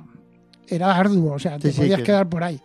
era 0.75 0.95
arduo, 0.95 1.33
o 1.33 1.39
sea, 1.39 1.57
te 1.59 1.69
Sí, 1.69 1.73
sí, 1.73 1.81
podías 1.81 1.99
que- 1.99 2.05
quedar 2.05 2.27
por 2.29 2.43
ahí. 2.43 2.59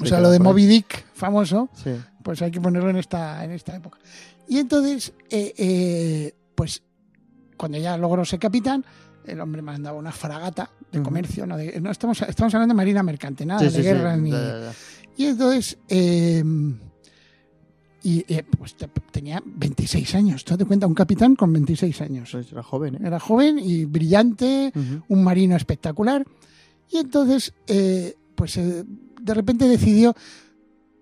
O 0.00 0.04
Se 0.04 0.08
sea, 0.10 0.20
lo 0.20 0.30
de. 0.30 0.38
Moby 0.38 0.66
Dick, 0.66 1.06
famoso, 1.14 1.70
Sí. 1.72 1.90
pues 2.22 2.40
hay 2.42 2.50
que 2.50 2.60
ponerlo 2.60 2.90
en 2.90 2.96
esta, 2.96 3.42
en 3.44 3.52
esta 3.52 3.74
época. 3.76 3.98
Y 4.46 4.58
entonces, 4.58 5.12
eh, 5.30 5.54
eh, 5.56 6.34
pues 6.54 6.82
cuando 7.56 7.78
ya 7.78 7.96
logró 7.96 8.24
ser 8.24 8.38
capitán, 8.38 8.84
el 9.24 9.40
hombre 9.40 9.60
mandaba 9.62 9.98
una 9.98 10.12
fragata 10.12 10.70
de 10.92 10.98
Ujú. 11.00 11.04
comercio, 11.06 11.46
no, 11.46 11.56
de- 11.56 11.80
no 11.80 11.90
estamos, 11.90 12.20
estamos 12.22 12.54
hablando 12.54 12.72
de 12.74 12.76
marina 12.76 13.02
mercante, 13.02 13.44
nada 13.44 13.60
Sí, 13.60 13.66
de 13.66 13.72
sí, 13.72 13.82
guerra 13.82 14.16
ni. 14.16 14.30
Ya, 14.30 14.38
ya, 14.40 14.60
ya. 14.60 14.72
Y 15.16 15.26
entonces, 15.26 15.76
eh, 15.88 16.44
y 18.02 18.22
pues 18.56 18.76
te- 18.76 18.88
tenía 19.10 19.42
26 19.44 20.14
años, 20.14 20.44
te 20.44 20.56
das 20.56 20.66
cuenta, 20.66 20.86
un 20.86 20.94
capitán 20.94 21.34
con 21.34 21.52
26 21.52 22.00
años. 22.00 22.28
Pues 22.30 22.52
era 22.52 22.62
joven, 22.62 22.94
¿eh? 22.94 22.98
Era 23.04 23.18
joven 23.18 23.58
y 23.58 23.84
brillante, 23.84 24.72
Ujú. 24.74 25.02
un 25.08 25.24
marino 25.24 25.56
espectacular. 25.56 26.24
Y 26.90 26.98
entonces, 26.98 27.52
eh, 27.66 28.14
pues 28.34 28.56
eh, 28.56 28.84
de 29.20 29.34
repente 29.34 29.68
decidió, 29.68 30.14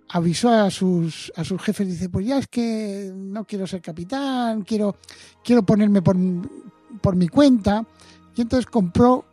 avisó 0.08 0.50
a 0.50 0.70
sus, 0.70 1.32
a 1.36 1.44
sus 1.44 1.60
jefes, 1.60 1.88
dice, 1.88 2.08
pues 2.08 2.26
ya 2.26 2.38
es 2.38 2.48
que 2.48 3.12
no 3.14 3.44
quiero 3.44 3.66
ser 3.66 3.82
capitán, 3.82 4.62
quiero, 4.62 4.96
quiero 5.44 5.64
ponerme 5.64 6.02
por, 6.02 6.16
por 7.00 7.16
mi 7.16 7.28
cuenta. 7.28 7.86
Y 8.34 8.42
entonces 8.42 8.66
compró 8.66 9.24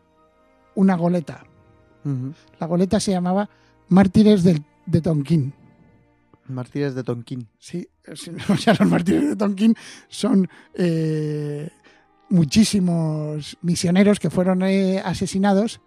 una 0.75 0.95
goleta. 0.95 1.45
La 2.59 2.67
goleta 2.67 2.99
se 2.99 3.11
llamaba 3.11 3.49
Mártires 3.87 4.43
del, 4.43 4.63
de 4.85 5.01
Tonquín. 5.01 5.53
Mártires 6.47 6.95
de 6.95 7.03
Tonquín. 7.03 7.47
Sí, 7.59 7.87
sí, 8.13 8.31
o 8.49 8.57
sea, 8.57 8.75
los 8.79 8.89
mártires 8.89 9.29
de 9.29 9.35
Tonquín 9.35 9.75
son 10.09 10.49
eh, 10.73 11.69
muchísimos 12.29 13.57
misioneros 13.61 14.19
que 14.19 14.29
fueron 14.29 14.63
eh, 14.63 15.01
asesinados 15.03 15.79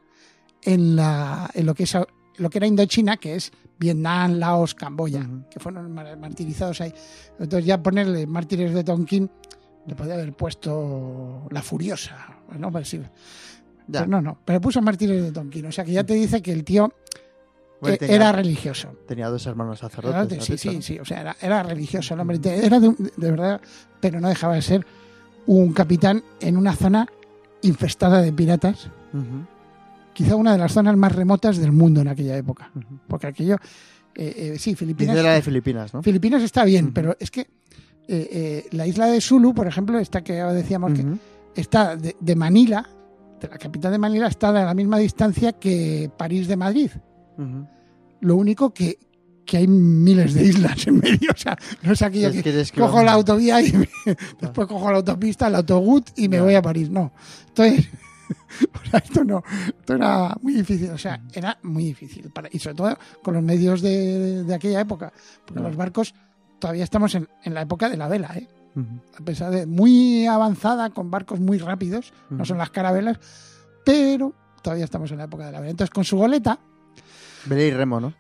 en, 0.66 0.96
la, 0.96 1.48
en 1.54 1.64
lo, 1.64 1.74
que 1.74 1.84
es, 1.84 1.94
a- 1.94 2.06
lo 2.36 2.50
que 2.50 2.58
era 2.58 2.66
Indochina, 2.66 3.16
que 3.16 3.36
es 3.36 3.50
Vietnam, 3.78 4.34
Laos, 4.34 4.74
Camboya, 4.74 5.26
que 5.50 5.58
fueron 5.60 5.92
mar- 5.94 6.18
martirizados 6.18 6.80
ahí. 6.82 6.92
Entonces 7.38 7.64
ya 7.64 7.82
ponerle 7.82 8.26
mártires 8.26 8.74
de 8.74 8.84
Tonquín 8.84 9.30
le 9.86 9.94
podía 9.94 10.14
haber 10.14 10.32
puesto 10.34 11.46
la 11.50 11.62
furiosa, 11.62 12.16
¿no? 12.58 12.70
Pues 12.72 12.88
sí. 12.88 12.98
Ya. 13.88 14.00
Pero 14.00 14.06
no, 14.08 14.20
no, 14.20 14.38
pero 14.44 14.60
puso 14.60 14.82
mártires 14.82 15.22
de 15.22 15.32
Tonquín. 15.32 15.66
O 15.66 15.72
sea 15.72 15.84
que 15.84 15.92
ya 15.92 16.04
te 16.04 16.14
dice 16.14 16.42
que 16.42 16.52
el 16.52 16.64
tío 16.64 16.92
Bueno, 17.80 17.96
tenía, 17.96 18.16
era 18.16 18.32
religioso. 18.32 18.88
tenía 19.06 19.28
dos 19.28 19.46
hermanos 19.46 19.78
sacerdotes. 19.78 20.26
Claro, 20.26 20.40
¿has 20.40 20.46
sí, 20.46 20.58
sí, 20.58 20.82
sí, 20.82 20.98
o 20.98 21.04
sea, 21.04 21.20
era, 21.20 21.36
era 21.40 21.62
religioso 21.62 22.14
el 22.14 22.20
hombre, 22.20 22.40
era 22.44 22.80
de, 22.80 22.88
de 23.16 23.30
verdad, 23.30 23.60
pero 24.00 24.20
no 24.20 24.28
dejaba 24.28 24.54
de 24.56 24.62
ser 24.62 24.84
un 25.46 25.72
capitán 25.72 26.24
en 26.40 26.56
una 26.56 26.74
zona 26.74 27.06
infestada 27.62 28.20
de 28.22 28.32
piratas, 28.32 28.90
Ujú, 29.12 29.46
quizá 30.16 30.34
una 30.34 30.52
de 30.52 30.58
las 30.58 30.72
zonas 30.72 30.96
más 30.96 31.14
remotas 31.14 31.58
del 31.58 31.72
mundo 31.72 32.00
en 32.00 32.08
aquella 32.08 32.36
época, 32.36 32.70
porque 33.06 33.26
aquello, 33.26 33.56
eh, 34.14 34.52
eh, 34.54 34.58
sí, 34.58 34.74
Filipinas, 34.74 35.14
Dice 35.14 35.22
la 35.22 35.34
de 35.34 35.42
Filipinas, 35.42 35.92
¿no? 35.92 36.02
Filipinas 36.02 36.42
está 36.42 36.64
bien, 36.64 36.92
pero 36.94 37.14
es 37.20 37.30
que 37.30 37.42
eh, 37.42 37.46
eh, 38.08 38.66
la 38.72 38.86
isla 38.86 39.06
de 39.08 39.20
Sulu, 39.20 39.52
por 39.54 39.66
ejemplo, 39.66 39.98
esta 39.98 40.22
que 40.24 40.32
decíamos 40.32 40.94
que 40.94 41.04
está 41.60 41.96
de, 41.96 42.16
de 42.18 42.34
Manila, 42.34 42.88
de 43.40 43.48
la 43.48 43.58
capital 43.58 43.92
de 43.92 43.98
Manila, 43.98 44.26
está 44.28 44.48
a 44.48 44.52
la 44.64 44.72
misma 44.74 44.98
distancia 44.98 45.52
que 45.52 46.10
París 46.16 46.48
de 46.48 46.56
Madrid. 46.56 46.90
Lo 48.20 48.36
único 48.36 48.72
que, 48.72 48.98
que 49.44 49.58
hay 49.58 49.66
miles 49.68 50.32
de 50.32 50.44
islas 50.44 50.86
en 50.86 50.98
medio, 51.00 51.30
o 51.34 51.36
sea, 51.36 51.58
no 51.82 51.92
es 51.92 52.00
aquello 52.00 52.28
Es 52.28 52.36
que, 52.36 52.42
que 52.42 52.48
eres 52.50 52.72
que 52.72 52.80
cojo 52.80 53.02
la 53.02 53.12
autovía 53.12 53.60
y 53.60 53.70
me- 53.72 53.88
después 54.40 54.66
cojo 54.66 54.90
la 54.90 54.96
autopista, 54.96 55.48
el 55.48 55.56
autobús 55.56 56.04
y 56.16 56.28
me 56.30 56.40
voy 56.40 56.54
a 56.54 56.62
París. 56.62 56.88
No. 56.88 57.12
Entonces, 57.48 57.88
o 58.86 58.90
sea, 58.90 59.00
esto 59.00 59.24
no, 59.24 59.42
esto 59.66 59.94
era 59.94 60.36
muy 60.42 60.54
difícil, 60.54 60.90
o 60.90 60.98
sea, 60.98 61.20
era 61.32 61.58
muy 61.62 61.84
difícil. 61.84 62.30
Para, 62.30 62.48
y 62.52 62.58
sobre 62.58 62.76
todo 62.76 62.98
con 63.22 63.34
los 63.34 63.42
medios 63.42 63.82
de, 63.82 64.44
de 64.44 64.54
aquella 64.54 64.80
época, 64.80 65.12
porque 65.44 65.62
los 65.62 65.76
barcos 65.76 66.14
todavía 66.58 66.84
estamos 66.84 67.14
en, 67.14 67.28
en 67.44 67.54
la 67.54 67.62
época 67.62 67.88
de 67.88 67.96
la 67.96 68.08
vela, 68.08 68.32
¿eh? 68.36 68.46
A 69.18 69.24
pesar 69.24 69.50
de 69.50 69.64
muy 69.64 70.26
avanzada, 70.26 70.90
con 70.90 71.10
barcos 71.10 71.40
muy 71.40 71.56
rápidos, 71.58 72.12
no 72.28 72.44
son 72.44 72.58
las 72.58 72.68
carabelas, 72.68 73.18
pero 73.86 74.34
todavía 74.62 74.84
estamos 74.84 75.10
en 75.12 75.16
la 75.18 75.24
época 75.24 75.46
de 75.46 75.52
la 75.52 75.60
vela. 75.60 75.70
Entonces, 75.70 75.92
con 75.94 76.04
su 76.04 76.18
goleta, 76.18 76.58
Vela 77.46 77.62
y 77.62 77.70
remo, 77.70 78.00
¿no? 78.00 78.12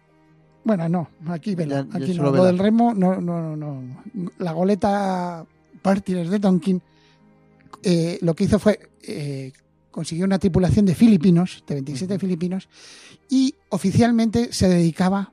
bueno, 0.64 0.88
no, 0.88 1.08
aquí 1.28 1.54
vela, 1.54 1.86
Ya- 1.90 1.98
aquí 1.98 2.14
no. 2.14 2.30
Lo 2.30 2.44
del 2.44 2.58
remo, 2.58 2.94
no, 2.94 3.20
no, 3.20 3.54
no, 3.54 3.56
no. 3.56 4.02
La 4.38 4.52
goleta 4.52 5.44
Mártires 5.84 6.30
de 6.30 6.40
Tonkin 6.40 6.80
eh, 7.82 8.18
lo 8.22 8.34
que 8.34 8.44
hizo 8.44 8.58
fue 8.58 8.80
eh, 9.02 9.52
consiguió 9.96 10.26
una 10.26 10.38
tripulación 10.38 10.84
de 10.84 10.94
filipinos, 10.94 11.64
de 11.66 11.76
27 11.76 12.14
Ujú. 12.14 12.20
filipinos, 12.20 12.68
y 13.30 13.54
oficialmente 13.70 14.52
se 14.52 14.68
dedicaba 14.68 15.32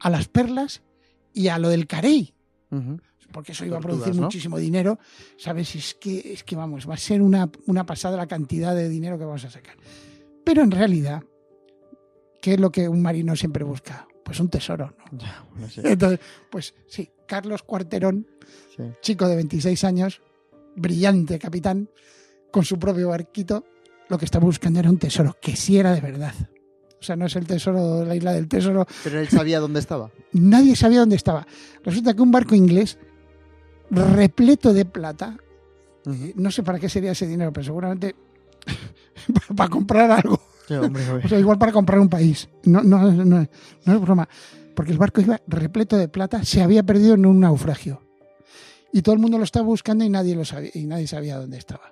a 0.00 0.10
las 0.10 0.28
perlas 0.28 0.82
y 1.32 1.48
a 1.48 1.56
lo 1.58 1.70
del 1.70 1.86
carey, 1.86 2.34
porque 3.32 3.52
eso 3.52 3.64
iba 3.64 3.78
a 3.78 3.80
producir 3.80 4.14
¿no? 4.14 4.24
muchísimo 4.24 4.58
dinero, 4.58 4.98
¿sabes? 5.38 5.74
Es 5.74 5.94
que, 5.94 6.34
es 6.34 6.44
que 6.44 6.56
vamos, 6.56 6.86
va 6.86 6.92
a 6.92 6.98
ser 6.98 7.22
una, 7.22 7.50
una 7.66 7.86
pasada 7.86 8.18
la 8.18 8.26
cantidad 8.26 8.74
de 8.76 8.90
dinero 8.90 9.16
que 9.18 9.24
vamos 9.24 9.44
a 9.46 9.50
sacar. 9.50 9.76
Pero 10.44 10.62
en 10.62 10.70
realidad, 10.70 11.22
¿qué 12.42 12.52
es 12.54 12.60
lo 12.60 12.70
que 12.70 12.86
un 12.86 13.00
marino 13.00 13.34
siempre 13.34 13.64
busca? 13.64 14.06
Pues 14.22 14.38
un 14.40 14.50
tesoro, 14.50 14.94
¿no? 15.10 15.18
Ya, 15.18 15.46
no 15.56 15.70
sé. 15.70 15.80
Entonces, 15.90 16.20
pues 16.50 16.74
sí, 16.86 17.08
Carlos 17.26 17.62
Cuarterón, 17.62 18.26
Sí. 18.76 18.82
chico 19.00 19.26
de 19.26 19.36
26 19.36 19.84
años, 19.84 20.20
brillante 20.76 21.38
capitán, 21.38 21.88
con 22.52 22.64
su 22.64 22.78
propio 22.78 23.08
barquito, 23.08 23.64
lo 24.08 24.18
que 24.18 24.24
estaba 24.26 24.44
buscando 24.44 24.78
era 24.78 24.88
un 24.90 24.98
tesoro, 24.98 25.36
que 25.40 25.56
sí 25.56 25.78
era 25.78 25.92
de 25.92 26.00
verdad. 26.00 26.34
O 27.00 27.04
sea, 27.04 27.16
no 27.16 27.26
es 27.26 27.34
el 27.34 27.46
tesoro 27.46 27.98
de 28.00 28.06
la 28.06 28.14
isla 28.14 28.32
del 28.32 28.46
tesoro, 28.46 28.86
Pero 29.02 29.18
él 29.18 29.28
sabía 29.28 29.58
dónde 29.58 29.80
estaba. 29.80 30.12
nadie 30.32 30.76
sabía 30.76 31.00
dónde 31.00 31.16
estaba. 31.16 31.44
Resulta 31.82 32.14
que 32.14 32.22
un 32.22 32.30
barco 32.30 32.54
inglés 32.54 32.96
repleto 33.90 34.72
de 34.72 34.84
plata, 34.84 35.36
no 36.36 36.50
sé 36.50 36.62
para 36.62 36.78
qué 36.78 36.88
sería 36.88 37.12
ese 37.12 37.26
dinero, 37.26 37.52
pero 37.52 37.64
seguramente 37.64 38.14
para 39.56 39.68
comprar 39.68 40.10
algo. 40.12 40.40
Sí, 40.68 40.74
hombre, 40.74 41.02
O 41.24 41.28
sea, 41.28 41.38
igual 41.40 41.58
para 41.58 41.72
comprar 41.72 41.98
un 41.98 42.08
país. 42.08 42.48
No, 42.64 42.82
no, 42.82 43.10
no, 43.10 43.24
no 43.84 43.94
es 43.94 44.00
broma. 44.00 44.28
Porque 44.76 44.92
el 44.92 44.98
barco 44.98 45.20
iba 45.20 45.40
repleto 45.48 45.96
de 45.98 46.08
plata, 46.08 46.44
se 46.44 46.62
había 46.62 46.82
perdido 46.84 47.14
en 47.14 47.26
un 47.26 47.40
naufragio. 47.40 48.00
Y 48.92 49.02
todo 49.02 49.14
el 49.14 49.20
mundo 49.20 49.38
lo 49.38 49.44
estaba 49.44 49.66
buscando 49.66 50.04
y 50.04 50.08
nadie, 50.08 50.34
lo 50.36 50.44
sabía, 50.44 50.70
y 50.74 50.86
nadie 50.86 51.06
sabía 51.06 51.36
dónde 51.38 51.58
estaba. 51.58 51.90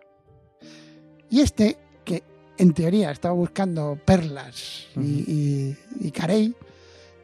Y 1.30 1.40
este, 1.40 1.76
que 2.04 2.22
en 2.58 2.72
teoría 2.75 3.10
estaba 3.10 3.34
buscando 3.34 3.99
perlas 4.04 4.87
y, 4.96 5.00
y, 5.00 5.76
y 6.00 6.10
carey, 6.10 6.54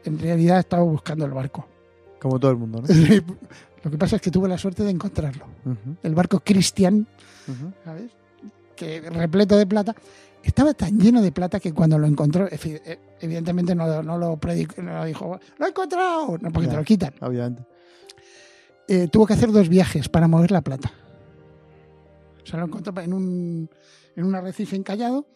en 0.05 0.17
realidad 0.19 0.59
estaba 0.59 0.83
buscando 0.83 1.25
el 1.25 1.31
barco. 1.31 1.67
Como 2.19 2.39
todo 2.39 2.51
el 2.51 2.57
mundo, 2.57 2.81
¿no? 2.81 2.87
Lo 3.83 3.91
que 3.91 3.97
pasa 3.97 4.15
es 4.15 4.21
que 4.21 4.31
tuve 4.31 4.49
la 4.49 4.57
suerte 4.57 4.83
de 4.83 4.89
encontrarlo. 4.91 5.45
El 6.03 6.15
barco 6.15 6.41
Christian. 6.43 7.07
¿sabes? 7.85 8.11
Que 8.75 9.01
repleto 9.01 9.55
de 9.57 9.65
plata. 9.65 9.95
Estaba 10.43 10.73
tan 10.73 10.97
lleno 10.99 11.21
de 11.21 11.31
plata 11.31 11.59
que 11.59 11.73
cuando 11.73 11.97
lo 11.99 12.07
encontró, 12.07 12.47
eh, 12.49 12.99
evidentemente 13.19 13.75
no, 13.75 14.01
no 14.03 14.17
lo 14.17 14.37
predicó, 14.37 14.81
no 14.81 14.93
lo 14.97 15.05
dijo, 15.05 15.39
lo 15.57 15.65
he 15.65 15.69
encontrado, 15.69 16.37
no, 16.39 16.51
porque 16.51 16.67
Ya. 16.67 16.71
te 16.71 16.77
lo 16.77 16.83
quitan. 16.83 17.13
Obviamente. 17.21 17.63
Eh, 18.87 19.07
tuvo 19.11 19.25
que 19.25 19.33
hacer 19.33 19.51
dos 19.51 19.67
viajes 19.69 20.07
para 20.09 20.27
mover 20.27 20.51
la 20.51 20.61
plata. 20.61 20.91
O 22.47 22.49
sea, 22.49 22.59
lo 22.59 22.67
encontró 22.67 22.97
en 23.01 23.11
un, 23.13 23.69
en 24.15 24.23
un 24.23 24.33
arrecife 24.35 24.77
encallado, 24.77 25.27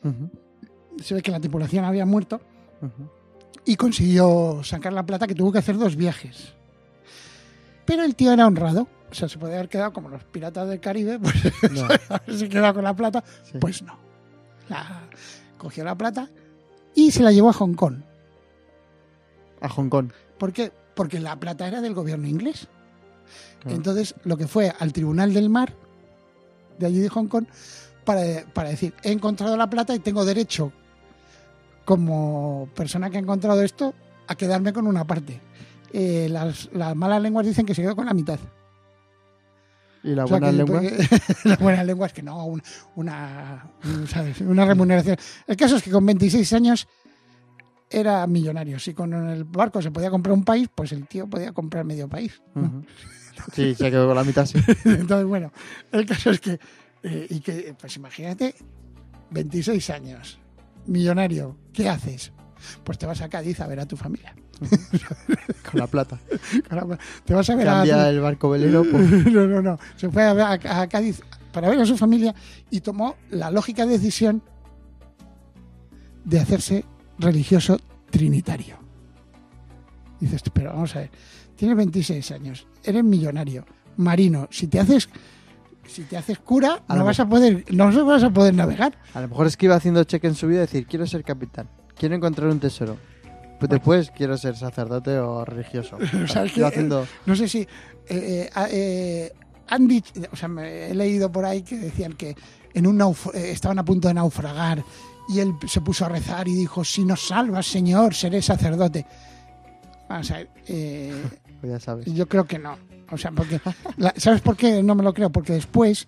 se 1.03 1.13
ve 1.13 1.21
que 1.21 1.29
la 1.29 1.41
tripulación 1.41 1.83
había 1.83 2.05
muerto 2.05 2.39
y 3.65 3.75
consiguió 3.75 4.61
sacar 4.63 4.93
la 4.93 5.05
plata 5.05 5.27
que 5.27 5.35
tuvo 5.35 5.51
que 5.51 5.57
hacer 5.59 5.77
dos 5.77 5.97
viajes. 5.97 6.53
Pero 7.85 8.03
el 8.03 8.15
tío 8.15 8.31
era 8.31 8.47
honrado, 8.47 8.87
o 9.09 9.13
sea, 9.13 9.27
se 9.27 9.37
podía 9.37 9.55
haber 9.55 9.67
quedado 9.67 9.91
como 9.91 10.07
los 10.07 10.23
piratas 10.23 10.69
del 10.69 10.79
Caribe, 10.79 11.19
pues 11.21 11.35
No, 11.73 11.85
se 12.33 12.47
quedó 12.47 12.73
con 12.73 12.85
la 12.85 12.95
plata, 12.95 13.23
sí. 13.43 13.57
Pues 13.59 13.81
no. 13.83 13.97
La- 14.69 15.01
cogió 15.57 15.83
la 15.83 15.95
plata 15.97 16.29
y 16.95 17.11
se 17.11 17.23
la 17.23 17.33
llevó 17.33 17.49
a 17.49 17.53
Hong 17.53 17.73
Kong. 17.73 17.97
A 19.59 19.67
Hong 19.67 19.89
Kong. 19.89 20.11
¿Por 20.37 20.53
qué? 20.53 20.71
Porque 20.95 21.19
la 21.19 21.37
plata 21.39 21.67
era 21.67 21.81
del 21.81 21.93
gobierno 21.93 22.25
inglés. 22.27 22.69
Claro. 23.59 23.75
Entonces, 23.75 24.15
lo 24.23 24.37
que 24.37 24.47
fue 24.47 24.73
al 24.79 24.91
Tribunal 24.93 25.33
del 25.33 25.49
Mar, 25.49 25.75
de 26.81 26.87
allí 26.87 26.99
de 26.99 27.07
Hong 27.09 27.27
Kong, 27.27 27.45
para, 28.03 28.43
para 28.53 28.69
decir, 28.69 28.93
he 29.03 29.11
encontrado 29.11 29.55
la 29.55 29.69
plata 29.69 29.95
y 29.95 29.99
tengo 29.99 30.25
derecho, 30.25 30.73
como 31.85 32.67
persona 32.75 33.09
que 33.09 33.17
ha 33.17 33.21
encontrado 33.21 33.61
esto, 33.63 33.93
a 34.27 34.35
quedarme 34.35 34.73
con 34.73 34.87
una 34.87 35.05
parte. 35.05 35.39
Eh, 35.93 36.27
las, 36.29 36.69
las 36.73 36.95
malas 36.95 37.21
lenguas 37.21 37.45
dicen 37.45 37.65
que 37.65 37.75
se 37.75 37.81
quedó 37.81 37.95
con 37.95 38.05
la 38.05 38.13
mitad. 38.13 38.39
¿Y 40.03 40.15
la 40.15 40.25
O 40.25 40.27
sea, 40.27 40.39
buena 40.39 40.51
que- 40.51 40.57
lengua? 40.57 40.81
porque- 40.81 41.07
las 41.49 41.59
buenas 41.59 41.85
lenguas 41.85 42.13
que 42.13 42.23
no, 42.23 42.45
un- 42.45 42.61
una, 42.95 43.69
un- 43.83 44.07
¿sabes? 44.07 44.41
una 44.41 44.65
remuneración. 44.65 45.17
El 45.47 45.57
caso 45.57 45.75
es 45.77 45.83
que 45.83 45.91
con 45.91 46.05
26 46.05 46.53
años 46.53 46.87
era 47.89 48.25
millonario. 48.25 48.79
Si 48.79 48.93
con 48.93 49.13
el 49.13 49.43
barco 49.43 49.81
se 49.81 49.91
podía 49.91 50.09
comprar 50.09 50.33
un 50.33 50.43
país, 50.45 50.69
pues 50.73 50.91
el 50.93 51.05
tío 51.07 51.27
podía 51.27 51.51
comprar 51.51 51.83
medio 51.85 52.07
país. 52.07 52.41
¿no? 52.55 52.61
Ujú. 52.63 52.83
Sí, 53.53 53.75
se 53.75 53.89
quedó 53.91 54.07
con 54.07 54.15
la 54.15 54.23
mitad, 54.23 54.45
sí. 54.45 54.57
Entonces, 54.85 55.25
bueno, 55.27 55.51
el 55.91 56.05
caso 56.05 56.29
es 56.31 56.39
que, 56.39 56.59
eh, 57.03 57.27
y 57.29 57.39
que, 57.39 57.73
pues 57.79 57.95
imagínate, 57.97 58.55
26 59.31 59.89
años, 59.91 60.39
millonario, 60.87 61.57
¿qué 61.73 61.89
haces? 61.89 62.31
Pues 62.83 62.97
te 62.97 63.05
vas 63.05 63.21
a 63.21 63.29
Cádiz 63.29 63.59
a 63.59 63.67
ver 63.67 63.79
a 63.79 63.85
tu 63.85 63.97
familia. 63.97 64.35
Con 65.71 65.79
la 65.79 65.87
plata. 65.87 66.19
Te 67.25 67.33
vas 67.33 67.49
a 67.49 67.55
ver 67.55 67.67
a 67.67 67.73
Cambia 67.77 68.03
tu- 68.03 68.09
el 68.09 68.19
barco 68.19 68.49
velero 68.49 68.83
por... 68.91 68.99
no, 69.01 69.47
no, 69.47 69.61
no. 69.61 69.79
Se 69.95 70.09
fue 70.09 70.23
a, 70.23 70.31
a- 70.31 70.81
a 70.81 70.87
Cádiz 70.87 71.21
para 71.51 71.69
ver 71.69 71.79
a 71.81 71.85
su 71.85 71.97
familia 71.97 72.33
y 72.69 72.81
tomó 72.81 73.15
la 73.31 73.49
lógica 73.51 73.85
decisión 73.85 74.43
de 76.23 76.39
hacerse 76.39 76.85
religioso 77.17 77.79
trinitario. 78.09 78.77
Dices, 80.19 80.41
pero 80.53 80.71
vamos 80.73 80.95
a 80.95 80.99
ver, 80.99 81.11
tienes 81.61 81.77
26 81.77 82.31
años, 82.31 82.65
eres 82.83 83.03
millonario, 83.03 83.63
marino, 83.97 84.47
si 84.49 84.65
te 84.65 84.79
haces 84.79 85.07
si 85.85 86.01
te 86.05 86.17
haces 86.17 86.39
cura, 86.39 86.81
A 86.87 86.95
no 86.95 87.05
vas 87.05 87.19
a 87.19 87.29
poder 87.29 87.65
no 87.71 88.03
vas 88.03 88.23
a 88.23 88.31
poder 88.31 88.55
navegar. 88.55 88.97
A 89.13 89.21
lo 89.21 89.27
mejor 89.27 89.45
es 89.45 89.55
que 89.57 89.67
iba 89.67 89.75
haciendo 89.75 90.03
cheque 90.03 90.25
en 90.25 90.33
su 90.33 90.47
vida 90.47 90.57
y 90.57 90.61
decir, 90.61 90.87
quiero 90.87 91.05
ser 91.05 91.23
capitán, 91.23 91.69
quiero 91.95 92.15
encontrar 92.15 92.49
un 92.49 92.59
tesoro. 92.59 92.97
Pues 93.59 93.69
después 93.69 94.09
quiero 94.09 94.37
ser 94.39 94.55
sacerdote 94.55 95.19
o 95.19 95.45
religioso. 95.45 95.97
O 96.23 96.27
sea, 96.27 96.45
es 96.45 96.53
que, 96.53 96.61
Iba 96.61 96.69
haciendo... 96.69 97.05
No 97.27 97.35
sé 97.35 97.47
si 97.47 97.59
eh, 97.59 97.67
eh, 98.09 98.49
eh, 98.71 99.31
han 99.67 99.87
dicho, 99.87 100.13
o 100.31 100.35
sea, 100.35 100.47
me- 100.47 100.87
he 100.89 100.95
leído 100.95 101.31
por 101.31 101.45
ahí 101.45 101.61
que 101.61 101.77
decían 101.77 102.13
que 102.13 102.35
en 102.73 102.87
un 102.87 102.99
eh, 102.99 103.51
estaban 103.51 103.77
a 103.77 103.85
punto 103.85 104.07
de 104.07 104.15
naufragar 104.15 104.83
y 105.29 105.41
él 105.41 105.53
se 105.67 105.79
puso 105.81 106.05
a 106.05 106.09
rezar 106.09 106.47
y 106.47 106.55
dijo, 106.55 106.83
si 106.83 107.05
nos 107.05 107.27
salvas, 107.27 107.67
Señor, 107.67 108.15
seré 108.15 108.41
sacerdote. 108.41 109.05
Vamos 110.09 110.29
a 110.31 110.37
ver, 110.37 110.49
eh, 110.67 111.13
ya 111.63 111.79
sabes. 111.79 112.05
yo 112.13 112.27
creo 112.27 112.45
que 112.45 112.59
no. 112.59 112.77
O 113.11 113.17
sea, 113.17 113.31
porque, 113.31 113.59
la- 113.97 114.13
¿sabes 114.17 114.41
por 114.41 114.55
qué 114.55 114.81
no 114.83 114.95
me 114.95 115.03
lo 115.03 115.13
creo? 115.13 115.29
Porque 115.31 115.53
después 115.53 116.07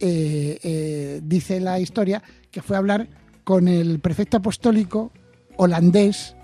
eh, 0.00 0.58
eh, 0.62 1.20
dice 1.22 1.60
la 1.60 1.78
historia 1.80 2.22
que 2.50 2.60
fue 2.62 2.76
a 2.76 2.78
hablar 2.80 3.08
con 3.44 3.68
el 3.68 3.98
prefecto 4.00 4.36
apostólico 4.38 5.10
holandés 5.56 6.34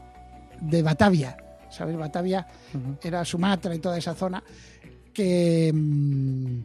de 0.61 0.83
Batavia. 0.83 1.37
¿Sabes? 1.71 1.97
Batavia 1.97 2.47
Ujú. 2.75 2.97
era 3.03 3.25
Sumatra 3.25 3.75
y 3.75 3.79
toda 3.79 3.99
esa 3.99 4.15
zona, 4.15 4.43
que, 5.13 5.71
mm, 5.75 6.61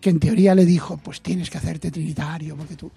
que 0.00 0.10
en 0.10 0.18
teoría 0.18 0.54
le 0.54 0.64
dijo, 0.64 0.96
pues 0.96 1.20
tienes 1.20 1.50
que 1.50 1.58
hacerte 1.58 1.90
trinitario, 1.90 2.56
porque 2.56 2.74
tú... 2.76 2.90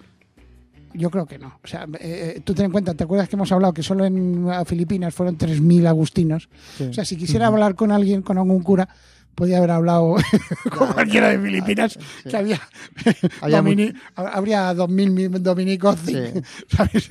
Yo 0.94 1.10
creo 1.10 1.26
que 1.26 1.38
no. 1.38 1.58
O 1.62 1.66
sea, 1.66 1.86
eh, 2.00 2.40
tú 2.44 2.54
ten 2.54 2.66
en 2.66 2.72
cuenta, 2.72 2.94
¿te 2.94 3.04
acuerdas 3.04 3.28
que 3.28 3.36
hemos 3.36 3.50
hablado 3.50 3.74
que 3.74 3.82
solo 3.82 4.04
en 4.04 4.48
Filipinas 4.64 5.12
fueron 5.12 5.36
3.000 5.36 5.86
agustinos? 5.88 6.48
Sí. 6.78 6.84
O 6.84 6.92
sea, 6.92 7.04
si 7.04 7.16
quisiera 7.16 7.48
hablar 7.48 7.74
con 7.74 7.90
alguien, 7.90 8.22
con 8.22 8.38
algún 8.38 8.62
cura, 8.62 8.88
podía 9.34 9.58
haber 9.58 9.70
hablado 9.72 10.16
con 10.76 10.92
cualquiera 10.92 11.28
de 11.30 11.38
Filipinas, 11.38 11.98
Sí. 12.22 12.28
que 12.30 12.36
había, 12.36 12.60
Había 13.40 13.62
domini- 13.62 13.94
habría 14.14 14.72
2.000 14.74 15.10
mi- 15.10 15.28
dominicos, 15.40 15.96
Sí. 16.04 16.14
¿sabes? 16.68 17.04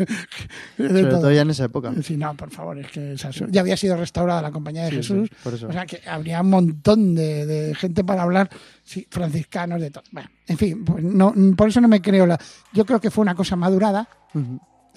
Sobre 0.77 1.01
todo. 1.03 1.19
todo 1.21 1.31
ya 1.31 1.41
en 1.41 1.49
esa 1.49 1.65
época. 1.65 1.93
Sí, 2.03 2.17
no, 2.17 2.35
por 2.35 2.49
favor, 2.49 2.77
es 2.79 2.87
que 2.91 3.13
esa- 3.13 3.31
ya 3.49 3.61
había 3.61 3.77
sido 3.77 3.95
restaurada 3.97 4.41
la 4.41 4.51
Compañía 4.51 4.83
de 4.85 4.89
Sí, 4.91 4.95
Jesús. 4.97 5.29
por 5.43 5.53
eso. 5.53 5.67
O 5.67 5.71
sea 5.71 5.85
que 5.85 6.01
habría 6.07 6.41
un 6.41 6.49
montón 6.49 7.15
de, 7.15 7.45
de 7.45 7.75
gente 7.75 8.03
para 8.03 8.23
hablar, 8.23 8.49
sí, 8.83 9.07
franciscanos, 9.09 9.79
de 9.81 9.91
todo. 9.91 10.03
Bueno, 10.11 10.29
en 10.47 10.57
fin, 10.57 10.83
pues 10.85 11.03
no, 11.03 11.33
por 11.55 11.69
eso 11.69 11.81
no 11.81 11.87
me 11.87 12.01
creo 12.01 12.25
la. 12.25 12.39
Yo 12.73 12.85
creo 12.85 12.99
que 12.99 13.11
fue 13.11 13.21
una 13.21 13.35
cosa 13.35 13.55
madurada. 13.55 14.07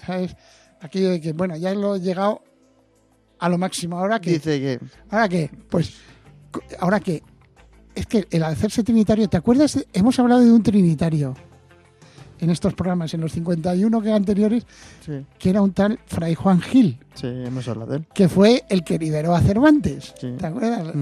¿sabes? 0.04 0.34
Aquello 0.80 1.10
de 1.10 1.20
que, 1.20 1.32
bueno, 1.32 1.56
ya 1.56 1.74
lo 1.74 1.96
he 1.96 2.00
llegado 2.00 2.42
a 3.38 3.48
lo 3.48 3.58
máximo. 3.58 3.98
Ahora 3.98 4.20
que. 4.20 4.30
Dice 4.32 4.60
que... 4.60 4.80
¿Ahora 5.10 5.28
qué? 5.28 5.50
Pues, 5.70 5.94
ahora 6.80 7.00
que. 7.00 7.22
Es 7.94 8.06
que 8.06 8.26
el 8.30 8.42
hacerse 8.42 8.82
trinitario, 8.82 9.26
¿te 9.28 9.38
acuerdas? 9.38 9.82
hemos 9.94 10.18
hablado 10.18 10.42
de 10.42 10.52
un 10.52 10.62
trinitario 10.62 11.34
en 12.38 12.50
estos 12.50 12.74
programas, 12.74 13.14
en 13.14 13.22
los 13.22 13.32
51 13.32 14.02
que 14.02 14.12
anteriores, 14.12 14.66
Sí, 15.04 15.24
que 15.38 15.48
era 15.48 15.62
un 15.62 15.72
tal 15.72 15.98
Fray 16.04 16.34
Juan 16.34 16.60
Gil 16.60 16.98
sí, 17.14 17.26
hemos 17.26 17.66
hablado 17.68 17.92
de 17.92 17.96
él. 17.98 18.06
que 18.12 18.28
fue 18.28 18.64
el 18.68 18.84
que 18.84 18.98
liberó 18.98 19.34
a 19.34 19.40
Cervantes. 19.40 20.12
Sí. 20.20 20.34
¿Te 20.38 20.46
acuerdas? 20.46 20.92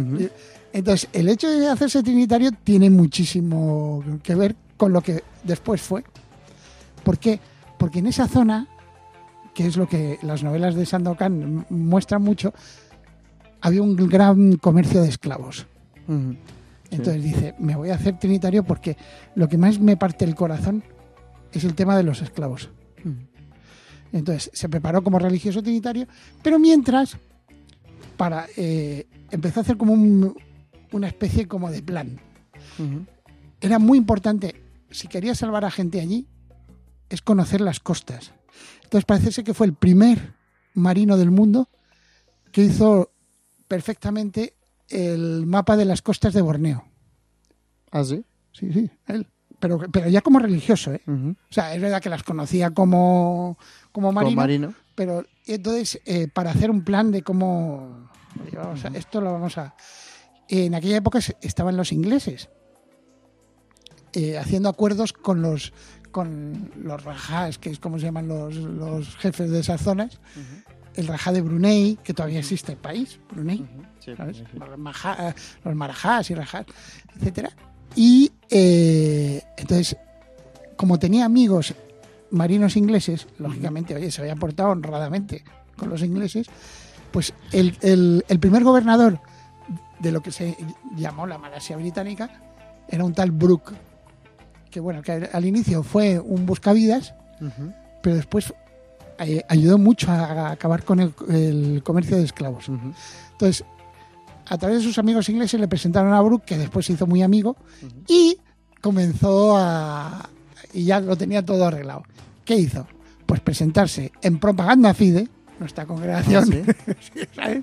Entonces, 0.72 1.08
el 1.12 1.28
hecho 1.28 1.50
de 1.50 1.66
hacerse 1.68 2.02
trinitario 2.04 2.50
tiene 2.62 2.90
muchísimo 2.90 4.04
que 4.22 4.36
ver 4.36 4.54
con 4.76 4.92
lo 4.92 5.00
que 5.00 5.24
después 5.42 5.80
fue. 5.82 6.04
¿Por 7.02 7.18
qué? 7.18 7.40
Porque 7.76 7.98
en 7.98 8.06
esa 8.06 8.28
zona, 8.28 8.68
que 9.52 9.66
es 9.66 9.76
lo 9.76 9.88
que 9.88 10.18
las 10.22 10.44
novelas 10.44 10.76
de 10.76 10.86
Sandokan 10.86 11.66
muestran 11.70 12.22
mucho, 12.22 12.54
había 13.64 13.82
un 13.82 13.96
gran 13.96 14.56
comercio 14.56 15.00
de 15.02 15.08
esclavos. 15.08 15.66
Entonces 16.90 17.22
dice, 17.24 17.54
me 17.58 17.74
voy 17.74 17.88
a 17.90 17.94
hacer 17.94 18.18
trinitario 18.18 18.62
porque 18.62 18.96
lo 19.34 19.48
que 19.48 19.56
más 19.58 19.80
me 19.80 19.96
parte 19.96 20.24
el 20.26 20.34
corazón 20.34 20.84
es 21.50 21.64
el 21.64 21.74
tema 21.74 21.96
de 21.96 22.02
los 22.02 22.20
esclavos. 22.22 22.68
Entonces 24.12 24.50
se 24.52 24.68
preparó 24.68 25.02
como 25.02 25.18
religioso 25.18 25.62
trinitario, 25.62 26.06
pero 26.42 26.58
mientras 26.58 27.16
para 28.16 28.46
eh, 28.56 29.06
empezó 29.30 29.60
a 29.60 29.62
hacer 29.62 29.76
como 29.76 29.92
un- 29.94 30.36
una 30.92 31.08
especie 31.08 31.48
como 31.48 31.70
de 31.70 31.82
plan. 31.82 32.20
Era 33.60 33.78
muy 33.78 33.96
importante, 33.98 34.54
si 34.90 35.08
quería 35.08 35.34
salvar 35.34 35.64
a 35.64 35.70
gente 35.70 36.00
allí, 36.00 36.28
es 37.08 37.22
conocer 37.22 37.60
las 37.60 37.80
costas. 37.80 38.32
Entonces 38.84 39.04
parece 39.06 39.32
ser 39.32 39.42
que 39.44 39.54
fue 39.54 39.66
el 39.66 39.74
primer 39.74 40.34
marino 40.74 41.16
del 41.16 41.30
mundo 41.30 41.68
que 42.52 42.62
hizo 42.62 43.10
perfectamente 43.68 44.54
el 44.88 45.46
mapa 45.46 45.76
de 45.76 45.84
las 45.84 46.02
costas 46.02 46.34
de 46.34 46.42
Borneo. 46.42 46.84
¿Ah, 47.90 48.04
sí? 48.04 48.24
Sí, 48.52 48.72
sí, 48.72 48.90
él. 49.06 49.26
Pero, 49.60 49.78
pero 49.90 50.08
ya 50.08 50.20
como 50.20 50.38
religioso, 50.40 50.92
¿eh? 50.92 51.00
O 51.06 51.34
sea, 51.52 51.74
es 51.74 51.80
verdad 51.80 52.02
que 52.02 52.10
las 52.10 52.22
conocía 52.22 52.72
como, 52.72 53.56
como 53.92 54.12
marino, 54.12 54.36
marino. 54.36 54.74
pero 54.94 55.24
entonces 55.46 56.00
eh, 56.04 56.28
para 56.28 56.50
hacer 56.50 56.70
un 56.70 56.84
plan 56.84 57.10
de 57.10 57.22
cómo 57.22 58.10
oye, 58.42 58.56
vamos 58.58 58.84
a- 58.84 58.88
esto 58.88 59.20
lo 59.22 59.32
vamos 59.32 59.56
a 59.56 59.74
en 60.48 60.74
aquella 60.74 60.98
época 60.98 61.18
estaban 61.40 61.76
los 61.78 61.92
ingleses 61.92 62.50
eh, 64.12 64.36
haciendo 64.38 64.68
acuerdos 64.68 65.12
con 65.12 65.40
los 65.40 65.72
con 66.10 66.70
los 66.76 67.02
rajás 67.02 67.58
que 67.58 67.70
es 67.70 67.78
como 67.78 67.98
se 67.98 68.04
llaman 68.06 68.28
los, 68.28 68.54
los 68.56 69.16
jefes 69.16 69.50
de 69.50 69.60
esas 69.60 69.80
zonas 69.80 70.20
el 70.96 71.06
rajá 71.06 71.32
de 71.32 71.40
Brunei 71.42 71.98
que 72.02 72.14
todavía 72.14 72.38
existe 72.40 72.72
el 72.72 72.78
país 72.78 73.18
Brunei 73.30 73.60
Ujú. 73.62 73.82
Sí, 74.00 74.14
¿sabes? 74.16 74.36
sí, 74.38 74.44
sí. 74.52 74.58
Los, 74.58 74.78
maja- 74.78 75.34
los 75.64 75.74
marajás 75.74 76.30
y 76.30 76.34
rajás, 76.34 76.66
etcétera. 77.16 77.50
Y 77.96 78.32
eh, 78.50 79.42
entonces, 79.56 79.96
como 80.76 80.98
tenía 80.98 81.24
amigos 81.24 81.74
marinos 82.30 82.76
ingleses, 82.76 83.26
lógicamente, 83.38 83.94
oye, 83.94 84.10
se 84.10 84.20
había 84.20 84.36
portado 84.36 84.70
honradamente 84.70 85.44
con 85.76 85.88
los 85.88 86.02
ingleses, 86.02 86.48
pues 87.12 87.32
el, 87.52 87.76
el- 87.80 88.24
el 88.28 88.38
primer 88.40 88.62
gobernador 88.64 89.20
de 90.00 90.12
lo 90.12 90.20
que 90.22 90.32
se 90.32 90.56
llamó 90.96 91.26
la 91.26 91.38
Malasia 91.38 91.76
Británica 91.76 92.28
era 92.88 93.04
un 93.04 93.14
tal 93.14 93.30
Brooke, 93.30 93.72
que 94.70 94.80
bueno, 94.80 95.00
que 95.02 95.12
al, 95.12 95.30
al 95.32 95.44
inicio 95.46 95.82
fue 95.82 96.18
un 96.20 96.44
buscavidas, 96.44 97.14
pero 98.02 98.16
después 98.16 98.52
eh, 99.18 99.44
ayudó 99.48 99.78
mucho 99.78 100.10
a, 100.10 100.50
acabar 100.52 100.84
con 100.84 101.00
el- 101.00 101.14
el 101.28 101.82
comercio 101.84 102.16
de 102.16 102.24
esclavos. 102.24 102.66
Entonces, 103.32 103.64
a 104.46 104.58
través 104.58 104.78
de 104.78 104.84
sus 104.84 104.98
amigos 104.98 105.28
ingleses 105.28 105.58
le 105.60 105.68
presentaron 105.68 106.12
a 106.12 106.20
Brooke, 106.20 106.44
que 106.44 106.58
después 106.58 106.86
se 106.86 106.92
hizo 106.94 107.06
muy 107.06 107.22
amigo, 107.22 107.56
y 108.08 108.38
comenzó 108.80 109.56
a... 109.56 110.28
y 110.72 110.84
ya 110.84 111.00
lo 111.00 111.16
tenía 111.16 111.44
todo 111.44 111.66
arreglado. 111.66 112.02
¿Qué 112.44 112.56
hizo? 112.56 112.86
Pues 113.26 113.40
presentarse 113.40 114.12
en 114.20 114.38
Propaganda 114.38 114.92
Fide, 114.92 115.28
nuestra 115.58 115.86
congregación, 115.86 116.44
Ah, 116.66 116.94
Sí, 117.00 117.20
¿sabes? 117.34 117.62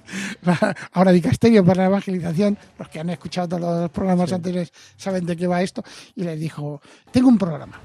ahora 0.94 1.12
dicasterio 1.12 1.64
para 1.64 1.84
la 1.84 1.90
evangelización, 1.90 2.58
los 2.80 2.90
que 2.90 3.00
han 3.00 3.10
escuchado 3.12 3.50
todos 3.50 3.82
los 3.82 3.92
programas 3.92 4.30
Sí. 4.30 4.36
anteriores 4.36 4.72
saben 4.98 5.26
de 5.26 5.36
qué 5.36 5.46
va 5.46 5.62
esto, 5.62 5.84
y 6.16 6.24
les 6.24 6.40
dijo, 6.40 6.82
tengo 7.12 7.28
un 7.30 7.38
programa, 7.38 7.80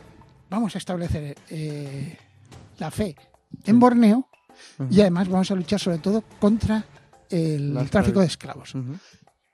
vamos 0.48 0.74
a 0.74 0.78
establecer 0.78 1.36
eh, 1.50 2.16
la 2.78 2.90
fe 2.90 3.14
en 3.64 3.78
Borneo 3.80 4.28
y 4.90 5.00
además 5.00 5.28
vamos 5.28 5.50
a 5.50 5.54
luchar 5.54 5.78
sobre 5.80 5.98
todo 5.98 6.22
contra 6.40 6.84
el 7.30 7.74
tráfico 7.90 8.20
de 8.20 8.26
esclavos. 8.26 8.74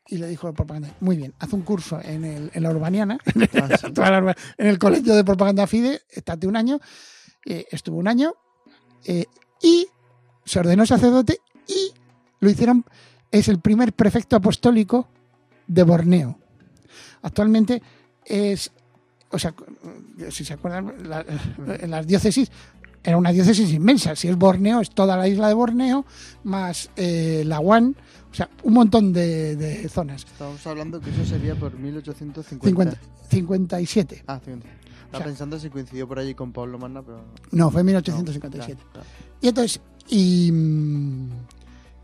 Y 0.09 0.19
le 0.19 0.27
dijo 0.29 0.49
el 0.49 0.55
propaganda, 0.55 0.95
muy 1.01 1.17
bien, 1.17 1.33
haz 1.39 1.53
un 1.53 1.63
curso 1.63 1.99
en, 2.03 2.25
el, 2.25 2.51
en 2.53 2.63
la 2.63 2.71
urbaniana, 2.71 3.19
Ah, 3.55 3.77
sí. 3.81 3.87
en 4.59 4.67
el 4.67 4.79
colegio 4.79 5.15
de 5.15 5.25
propaganda 5.25 5.67
FIDE, 5.67 6.03
estate 6.11 6.47
un 6.47 6.57
año, 6.57 6.81
eh, 7.47 7.67
estuvo 7.71 7.97
un 7.99 8.09
año 8.09 8.35
eh, 9.07 9.25
y 9.63 9.87
se 10.45 10.59
ordenó 10.61 10.85
sacerdote 10.87 11.39
y 11.67 11.93
lo 12.41 12.51
hicieron, 12.51 12.85
es 13.31 13.49
el 13.49 13.61
primer 13.61 13.93
prefecto 13.95 14.37
apostólico 14.37 15.09
de 15.67 15.83
Borneo. 15.85 16.39
Actualmente 17.23 17.81
es, 18.25 18.71
o 19.31 19.39
sea, 19.39 19.55
si 20.31 20.45
se 20.45 20.53
acuerdan, 20.55 21.09
la- 21.09 21.25
en 21.81 21.91
las 21.91 22.07
diócesis 22.07 22.51
era 23.05 23.17
una 23.17 23.33
diócesis 23.33 23.73
inmensa. 23.73 24.15
Si 24.17 24.29
es 24.29 24.37
Borneo, 24.37 24.81
es 24.81 24.91
toda 24.91 25.17
la 25.17 25.29
isla 25.29 25.49
de 25.49 25.55
Borneo, 25.55 26.05
más 26.45 26.91
eh, 26.97 27.43
Lawan, 27.47 27.97
o 28.31 28.35
sea, 28.35 28.49
un 28.63 28.75
montón 28.75 29.13
de, 29.13 29.57
de 29.57 29.89
zonas. 29.89 30.25
Estamos 30.25 30.67
hablando 30.67 31.01
que 31.01 31.11
eso 31.11 31.25
sería 31.25 31.55
por 31.55 31.75
1850. 31.79 32.93
50, 32.93 33.01
57. 33.29 34.25
Ah, 34.27 34.41
50. 34.45 34.67
Estaba 34.67 35.19
sea- 35.19 35.25
pensando 35.27 35.59
si 35.59 35.69
coincidió 35.69 36.09
por 36.09 36.19
allí 36.19 36.35
con 36.35 36.53
Pablo 36.53 36.79
Manna, 36.79 37.03
pero... 37.03 37.25
No, 37.51 37.71
fue 37.71 37.81
en 37.81 37.87
no, 37.89 37.93
1857. 37.93 38.77
claro, 38.77 38.91
claro. 38.93 39.09
Y 39.41 39.49
entonces, 39.49 39.81
y, 40.09 40.53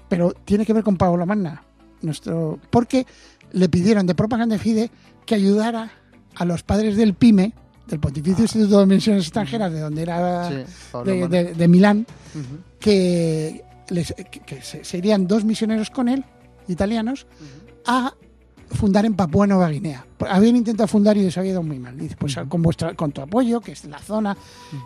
pero 0.09 0.33
tiene 0.45 0.67
que 0.67 0.73
ver 0.73 0.83
con 0.83 0.97
Pablo 0.97 1.25
Manna, 1.25 1.63
nuestro, 2.03 2.59
porque 2.71 3.07
le 3.53 3.69
pidieron 3.69 4.07
de 4.07 4.15
Propaganda 4.15 4.59
Fide 4.59 4.91
que 5.25 5.35
ayudara 5.35 5.91
a 6.35 6.45
los 6.45 6.63
padres 6.63 6.97
del 6.97 7.15
PIME, 7.15 7.55
del 7.89 8.01
Pontificio 8.01 8.43
Instituto 8.45 8.81
de 8.81 8.87
Misiones 8.87 9.25
Extranjeras, 9.25 9.73
de 9.73 9.81
donde 9.81 10.03
era. 10.03 10.49
Sí, 10.49 10.55
de, 11.05 11.29
de- 11.29 11.55
de 11.55 11.69
Milán, 11.69 12.07
que, 12.79 13.65
les- 13.89 14.15
que- 14.31 14.41
que 14.41 14.63
se, 14.63 14.85
se 14.85 14.99
irían 14.99 15.27
dos 15.27 15.45
misioneros 15.45 15.91
con 15.91 16.09
él, 16.09 16.25
italianos, 16.69 17.27
a 17.87 18.13
fundar 18.71 19.07
en 19.07 19.15
Papúa 19.15 19.47
Nueva 19.47 19.71
Guinea. 19.71 20.05
Habían 20.29 20.57
intentado 20.57 20.87
fundar 20.87 21.17
y 21.17 21.23
les 21.23 21.39
había 21.39 21.53
ido 21.53 21.63
muy 21.63 21.79
mal. 21.79 21.97
Dice, 21.97 22.17
pues 22.19 22.37
con 22.49 22.61
vuestra, 22.61 22.93
con 22.95 23.13
tu 23.13 23.23
apoyo, 23.23 23.61
que 23.63 23.73
es 23.73 23.85
la 23.87 23.99
zona, 23.99 24.37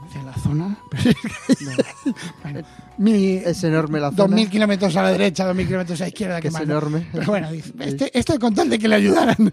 dice, 0.07 0.25
la 0.25 0.35
zona, 0.35 0.79
No, 1.61 1.73
bueno, 2.45 2.61
mi, 2.99 3.35
Es 3.45 3.65
enorme 3.65 3.99
la 3.99 4.13
zona. 4.13 4.37
2.000 4.37 4.49
kilómetros 4.51 4.95
a 4.97 5.03
la 5.03 5.11
derecha, 5.11 5.53
2.000 5.53 5.67
kilómetros 5.67 6.01
a 6.01 6.05
la 6.05 6.09
izquierda, 6.09 6.37
que 6.37 6.43
que 6.43 6.49
es 6.49 6.55
más. 6.55 6.63
enorme. 6.63 7.09
Pero 7.13 7.27
bueno, 7.27 7.51
dice, 7.51 7.73
este, 7.81 8.17
esto 8.17 8.39
con 8.39 8.55
tal 8.55 8.71
de 8.71 8.79
que 8.79 8.87
le 8.87 8.95
ayudaran. 8.95 9.53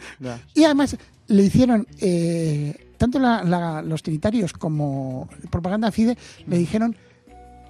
Y 0.53 0.63
además 0.63 0.95
le 1.27 1.43
hicieron, 1.43 1.87
eh, 1.99 2.75
tanto 2.99 3.17
la- 3.17 3.43
la- 3.43 3.81
los 3.81 4.03
trinitarios 4.03 4.53
como 4.53 5.27
Propaganda 5.49 5.91
Fide, 5.91 6.15
le 6.45 6.57
dijeron, 6.59 6.95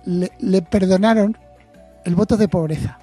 le, 0.06 0.32
le 0.40 0.62
perdonaron 0.62 1.38
el 2.04 2.16
voto 2.16 2.36
de 2.36 2.50
pobreza. 2.50 3.00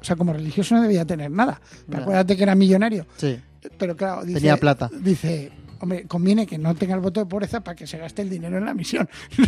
O 0.00 0.04
sea, 0.04 0.16
como 0.16 0.32
religioso 0.32 0.74
no 0.74 0.82
debía 0.82 1.04
tener 1.04 1.30
nada. 1.30 1.60
Pero 1.90 2.02
acuérdate 2.02 2.36
que 2.36 2.42
era 2.44 2.54
millonario. 2.54 3.06
Sí, 3.16 3.38
Pero 3.76 3.96
claro, 3.96 4.24
dice, 4.24 4.38
tenía 4.40 4.56
plata. 4.56 4.88
dice, 5.00 5.50
hombre, 5.80 6.06
conviene 6.06 6.46
que 6.46 6.56
no 6.58 6.74
tenga 6.74 6.94
el 6.94 7.00
voto 7.00 7.20
de 7.20 7.26
pobreza 7.26 7.60
para 7.60 7.74
que 7.74 7.86
se 7.86 7.98
gaste 7.98 8.22
el 8.22 8.30
dinero 8.30 8.56
en 8.58 8.64
la 8.66 8.72
misión. 8.74 9.08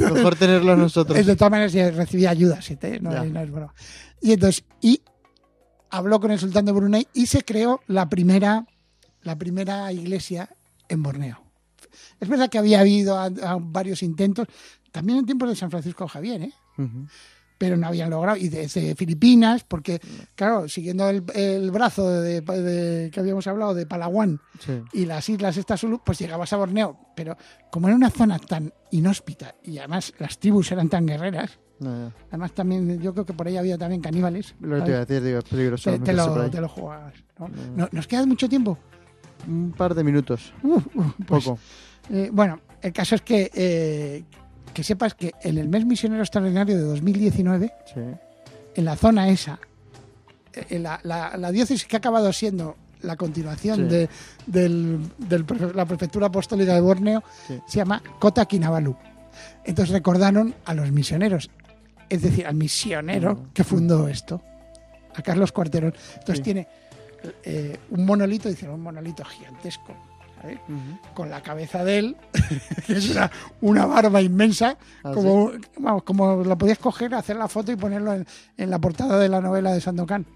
Mejor 0.00 0.36
tenerlo 0.36 0.76
nosotros. 0.76 1.18
Es 1.18 1.26
de 1.26 1.36
todas 1.36 1.50
maneras 1.50 1.72
ya 1.72 1.90
recibía 1.90 2.30
ayuda, 2.30 2.60
sí, 2.62 2.76
te- 2.76 3.00
no 3.00 3.12
es 3.12 3.50
broma. 3.50 3.74
Y 4.20 4.32
entonces, 4.32 4.64
y 4.80 5.02
habló 5.90 6.20
con 6.20 6.30
el 6.30 6.38
sultán 6.38 6.64
de 6.64 6.72
Brunei 6.72 7.06
y 7.14 7.26
se 7.26 7.42
creó 7.44 7.80
la 7.86 8.08
primera, 8.08 8.66
la 9.28 9.36
primera 9.38 9.92
iglesia 9.92 10.48
en 10.88 11.02
Borneo. 11.02 11.38
Es 12.18 12.28
verdad 12.28 12.48
que 12.50 12.58
había 12.58 12.80
habido 12.80 13.16
a- 13.18 13.26
a 13.26 13.58
varios 13.60 14.02
intentos, 14.02 14.46
también 14.90 15.18
en 15.20 15.26
tiempos 15.26 15.48
de 15.50 15.54
San 15.56 15.70
Francisco 15.70 16.08
Javier, 16.08 16.42
¿eh? 16.42 16.52
Pero 17.58 17.76
no 17.76 17.88
habían 17.88 18.08
logrado. 18.10 18.36
Y 18.36 18.48
desde 18.48 18.94
Filipinas, 18.94 19.64
porque, 19.64 20.00
claro, 20.36 20.68
siguiendo 20.68 21.08
el, 21.10 21.24
el 21.34 21.70
brazo 21.72 22.08
de, 22.08 22.40
de- 22.40 23.10
que 23.10 23.18
habíamos 23.20 23.46
hablado 23.48 23.74
de 23.74 23.84
Palawan 23.84 24.40
Sí. 24.60 24.80
y 24.92 25.06
las 25.06 25.28
islas 25.28 25.56
estas 25.56 25.80
Sulu, 25.80 26.00
pues 26.04 26.18
llegabas 26.20 26.52
a 26.52 26.56
Borneo. 26.56 26.96
Pero 27.16 27.36
como 27.72 27.88
era 27.88 27.96
una 27.96 28.10
zona 28.10 28.38
tan 28.38 28.72
inhóspita 28.92 29.56
y 29.64 29.78
además 29.78 30.12
las 30.20 30.38
tribus 30.38 30.70
eran 30.72 30.88
tan 30.88 31.04
guerreras, 31.04 31.58
No, 31.80 32.12
además 32.28 32.52
también 32.52 33.00
yo 33.00 33.12
creo 33.12 33.24
que 33.26 33.34
por 33.34 33.46
ahí 33.48 33.56
había 33.56 33.76
también 33.76 34.00
caníbales. 34.02 34.54
Lo 34.60 34.76
que 34.76 34.82
te 34.82 34.88
iba 34.90 34.98
a 34.98 35.04
decir, 35.04 35.22
digo, 35.22 35.38
es 35.38 35.44
peligroso. 35.44 35.90
Te, 35.98 36.12
lo, 36.12 36.50
te 36.50 36.60
lo. 36.60 36.70
No- 37.76 37.88
¿Nos 37.92 38.06
queda 38.06 38.24
mucho 38.26 38.48
tiempo? 38.48 38.78
Un 39.48 39.72
par 39.76 39.94
de 39.94 40.04
minutos. 40.04 40.52
Uf, 40.62 40.86
uf, 40.94 41.06
pues, 41.26 41.44
Poco. 41.44 41.58
eh, 42.10 42.28
bueno, 42.32 42.60
el 42.82 42.92
caso 42.92 43.14
es 43.14 43.22
que, 43.22 43.50
eh, 43.54 44.24
que 44.74 44.84
sepas 44.84 45.14
que 45.14 45.32
en 45.42 45.58
el 45.58 45.68
mes 45.68 45.84
misionero 45.86 46.22
extraordinario 46.22 46.76
de 46.76 46.82
2019, 46.82 47.72
Sí. 47.92 48.00
en 48.76 48.84
la 48.84 48.94
zona 48.96 49.28
esa, 49.28 49.58
en 50.52 50.82
la, 50.82 51.00
la- 51.02 51.36
la 51.36 51.50
diócesis 51.50 51.86
que 51.86 51.96
ha 51.96 51.98
acabado 51.98 52.32
siendo 52.32 52.76
la 53.02 53.16
continuación 53.16 53.76
Sí. 53.76 53.82
de 53.84 54.08
del- 54.46 55.00
la 55.74 55.86
prefectura 55.86 56.26
apostólica 56.26 56.74
de 56.74 56.80
Borneo, 56.80 57.22
Sí. 57.46 57.58
se 57.66 57.76
llama 57.78 58.02
Kota 58.18 58.44
Kinabalu. 58.46 58.96
Entonces 59.64 59.92
recordaron 59.92 60.54
a 60.64 60.74
los 60.74 60.90
misioneros, 60.90 61.48
es 62.08 62.22
decir, 62.22 62.46
al 62.46 62.54
misionero 62.56 63.34
Mm. 63.34 63.52
que 63.54 63.62
fundó 63.64 64.08
esto, 64.08 64.42
a 65.14 65.22
Carlos 65.22 65.52
Cuarterón. 65.52 65.94
Entonces 66.18 66.42
tiene 66.42 66.66
eh, 67.42 67.78
un 67.90 68.04
monolito, 68.06 68.48
dicen 68.48 68.70
un 68.70 68.82
monolito 68.82 69.24
gigantesco, 69.24 69.94
con 71.14 71.30
la 71.30 71.42
cabeza 71.42 71.84
de 71.84 71.98
él, 71.98 72.16
que 72.86 72.92
es 72.94 73.10
una, 73.10 73.30
una 73.60 73.86
barba 73.86 74.22
inmensa, 74.22 74.76
Ah, 75.02 75.12
como, 75.12 75.52
vamos, 75.78 76.02
como 76.04 76.44
lo 76.44 76.56
podías 76.58 76.78
coger, 76.78 77.14
hacer 77.14 77.36
la 77.36 77.48
foto 77.48 77.72
y 77.72 77.76
ponerlo 77.76 78.12
en, 78.14 78.26
en 78.56 78.70
la 78.70 78.78
portada 78.78 79.18
de 79.18 79.28
la 79.28 79.40
novela 79.40 79.72
de 79.72 79.80
Sandokan. 79.80 80.26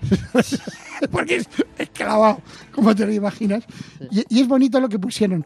porque 1.10 1.36
es, 1.36 1.48
es 1.76 1.90
clavado, 1.90 2.40
como 2.72 2.94
te 2.94 3.04
lo 3.04 3.12
imaginas. 3.12 3.64
Sí. 3.98 4.24
Y, 4.28 4.38
y 4.38 4.40
es 4.40 4.48
bonito 4.48 4.80
lo 4.80 4.88
que 4.88 4.98
pusieron, 4.98 5.44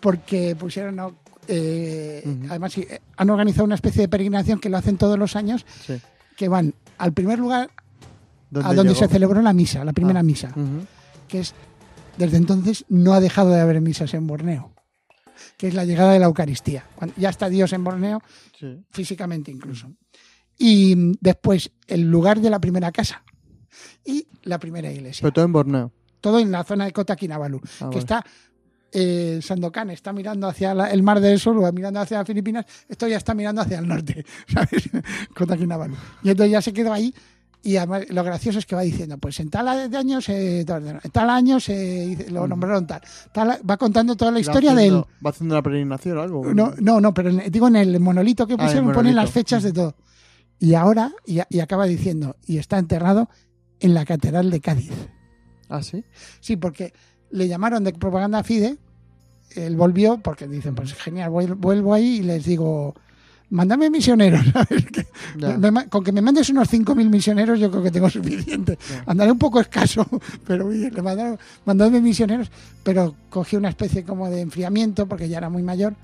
porque 0.00 0.54
pusieron, 0.56 0.96
¿no? 0.96 1.24
Eh, 1.48 2.22
además 2.48 2.72
sí, 2.72 2.86
eh, 2.88 3.00
han 3.16 3.30
organizado 3.30 3.64
una 3.64 3.74
especie 3.74 4.02
de 4.02 4.08
peregrinación 4.08 4.58
que 4.58 4.68
lo 4.68 4.76
hacen 4.76 4.96
todos 4.96 5.18
los 5.18 5.36
años, 5.36 5.66
que 6.36 6.48
van 6.48 6.74
al 6.98 7.12
primer 7.12 7.38
lugar 7.38 7.70
¿Dónde 8.54 8.68
a 8.70 8.74
donde 8.74 8.94
llegó? 8.94 9.06
se 9.06 9.12
celebró 9.12 9.42
la 9.42 9.52
misa, 9.52 9.84
la 9.84 9.92
primera 9.92 10.20
Ah. 10.20 10.22
misa 10.22 10.54
que 11.28 11.40
es 11.40 11.54
desde 12.18 12.36
entonces 12.36 12.84
no 12.88 13.12
ha 13.14 13.20
dejado 13.20 13.50
de 13.50 13.60
haber 13.60 13.80
misas 13.80 14.14
en 14.14 14.26
Borneo, 14.26 14.72
que 15.56 15.68
es 15.68 15.74
la 15.74 15.84
llegada 15.84 16.12
de 16.12 16.18
la 16.20 16.26
Eucaristía. 16.26 16.84
Cuando 16.94 17.14
ya 17.18 17.28
está 17.30 17.48
Dios 17.48 17.72
en 17.72 17.82
Borneo, 17.82 18.22
Sí. 18.58 18.78
físicamente 18.90 19.50
incluso. 19.50 19.90
Y 20.56 21.12
después 21.20 21.72
el 21.88 22.02
lugar 22.02 22.40
de 22.40 22.50
la 22.50 22.60
primera 22.60 22.92
casa 22.92 23.24
y 24.04 24.26
la 24.44 24.58
primera 24.58 24.90
iglesia. 24.92 25.22
Pero 25.22 25.32
todo 25.32 25.44
en 25.44 25.52
Borneo. 25.52 25.92
Todo 26.20 26.38
en 26.38 26.52
la 26.52 26.62
zona 26.64 26.84
de 26.84 26.92
Kota 26.92 27.16
Kinabalu, 27.16 27.60
Ah, 27.80 27.90
que 27.90 27.98
está 27.98 28.24
eh, 28.96 29.40
Sandokan 29.42 29.90
está 29.90 30.12
mirando 30.12 30.46
hacia 30.46 30.72
la- 30.72 30.88
el 30.92 31.02
mar 31.02 31.18
del 31.20 31.40
sur 31.40 31.56
o 31.58 31.72
mirando 31.72 31.98
hacia 31.98 32.18
las 32.18 32.26
Filipinas, 32.28 32.64
esto 32.88 33.08
ya 33.08 33.16
está 33.16 33.34
mirando 33.34 33.60
hacia 33.60 33.80
el 33.80 33.88
norte, 33.88 34.24
¿sabes? 34.46 34.88
Kota 35.36 35.56
Kinabalu. 35.56 35.96
Y 36.22 36.30
entonces 36.30 36.52
ya 36.52 36.62
se 36.62 36.72
quedó 36.72 36.92
ahí 36.92 37.12
y 37.64 37.76
además 37.76 38.02
lo 38.10 38.22
gracioso 38.22 38.58
es 38.58 38.66
que 38.66 38.76
va 38.76 38.82
diciendo, 38.82 39.18
pues 39.18 39.40
en 39.40 39.48
tal 39.50 39.66
año 39.68 40.20
se, 40.20 40.60
en 40.60 41.10
tal 41.12 41.30
año 41.30 41.58
se 41.58 42.26
lo 42.30 42.44
Mm. 42.46 42.48
nombraron 42.50 42.86
tal, 42.86 43.00
tal, 43.32 43.58
va 43.68 43.76
contando 43.76 44.14
toda 44.16 44.30
la 44.30 44.40
historia 44.40 44.70
del 44.74 44.78
haciendo- 44.78 45.08
¿Va 45.24 45.30
haciendo 45.30 45.54
una 45.54 45.62
peregrinación 45.62 46.18
o 46.18 46.22
algo? 46.22 46.54
no, 46.54 46.74
no, 46.78 47.00
no, 47.00 47.12
pero 47.14 47.30
en- 47.30 47.50
digo 47.50 47.66
en 47.68 47.76
el 47.76 47.98
monolito 48.00 48.46
que 48.46 48.54
Ah, 48.54 48.58
pusieron 48.58 48.84
ponen 48.86 48.96
monolito. 48.96 49.22
las 49.22 49.30
fechas 49.30 49.62
de 49.62 49.72
todo. 49.72 49.96
Y 50.60 50.74
ahora, 50.74 51.12
y, 51.26 51.40
y 51.50 51.60
acaba 51.60 51.86
diciendo, 51.86 52.36
y 52.46 52.58
está 52.58 52.78
enterrado 52.78 53.28
en 53.80 53.94
la 53.94 54.04
Catedral 54.04 54.50
de 54.50 54.60
Cádiz. 54.60 54.92
Ah, 55.68 55.82
sí. 55.82 56.04
Sí, 56.40 56.56
porque 56.56 56.92
le 57.30 57.48
llamaron 57.48 57.82
de 57.82 57.92
propaganda 57.92 58.44
Fide, 58.44 58.78
él 59.56 59.76
volvió, 59.76 60.18
porque 60.22 60.46
dicen, 60.48 60.74
pues 60.74 60.94
genial, 60.94 61.30
vuel- 61.30 61.56
vuelvo 61.56 61.94
ahí 61.94 62.16
y 62.18 62.22
les 62.22 62.44
digo, 62.44 62.94
mándame 63.50 63.90
misioneros. 63.90 64.42
me 65.36 65.88
con 65.88 66.04
que 66.04 66.12
me 66.12 66.20
mandes 66.20 66.48
unos 66.50 66.72
5.000 66.72 67.08
misioneros 67.08 67.58
yo 67.60 67.70
creo 67.70 67.82
que 67.82 67.90
tengo 67.90 68.10
suficiente. 68.10 68.78
Ya. 68.90 69.04
Andaré 69.06 69.32
un 69.32 69.38
poco 69.38 69.60
escaso, 69.60 70.06
pero 70.46 70.66
oye, 70.66 70.90
le 70.90 71.02
mandaron, 71.02 71.38
mandadme 71.64 72.00
misioneros, 72.00 72.50
pero 72.82 73.14
cogí 73.30 73.56
una 73.56 73.68
especie 73.68 74.04
como 74.04 74.28
de 74.30 74.40
enfriamiento 74.40 75.06
porque 75.06 75.28
ya 75.28 75.38
era 75.38 75.50
muy 75.50 75.62
mayor 75.62 75.94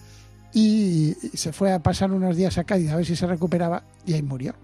y 0.53 1.15
se 1.35 1.53
fue 1.53 1.73
a 1.73 1.79
pasar 1.81 2.13
unos 2.13 2.37
días 2.37 2.59
a 2.59 2.65
Cádiz 2.65 2.91
a 2.91 2.97
ver 2.97 3.07
si 3.07 3.17
se 3.17 3.27
recuperaba 3.27 3.83
y 4.07 4.15
ahí 4.15 4.23
murió. 4.23 4.55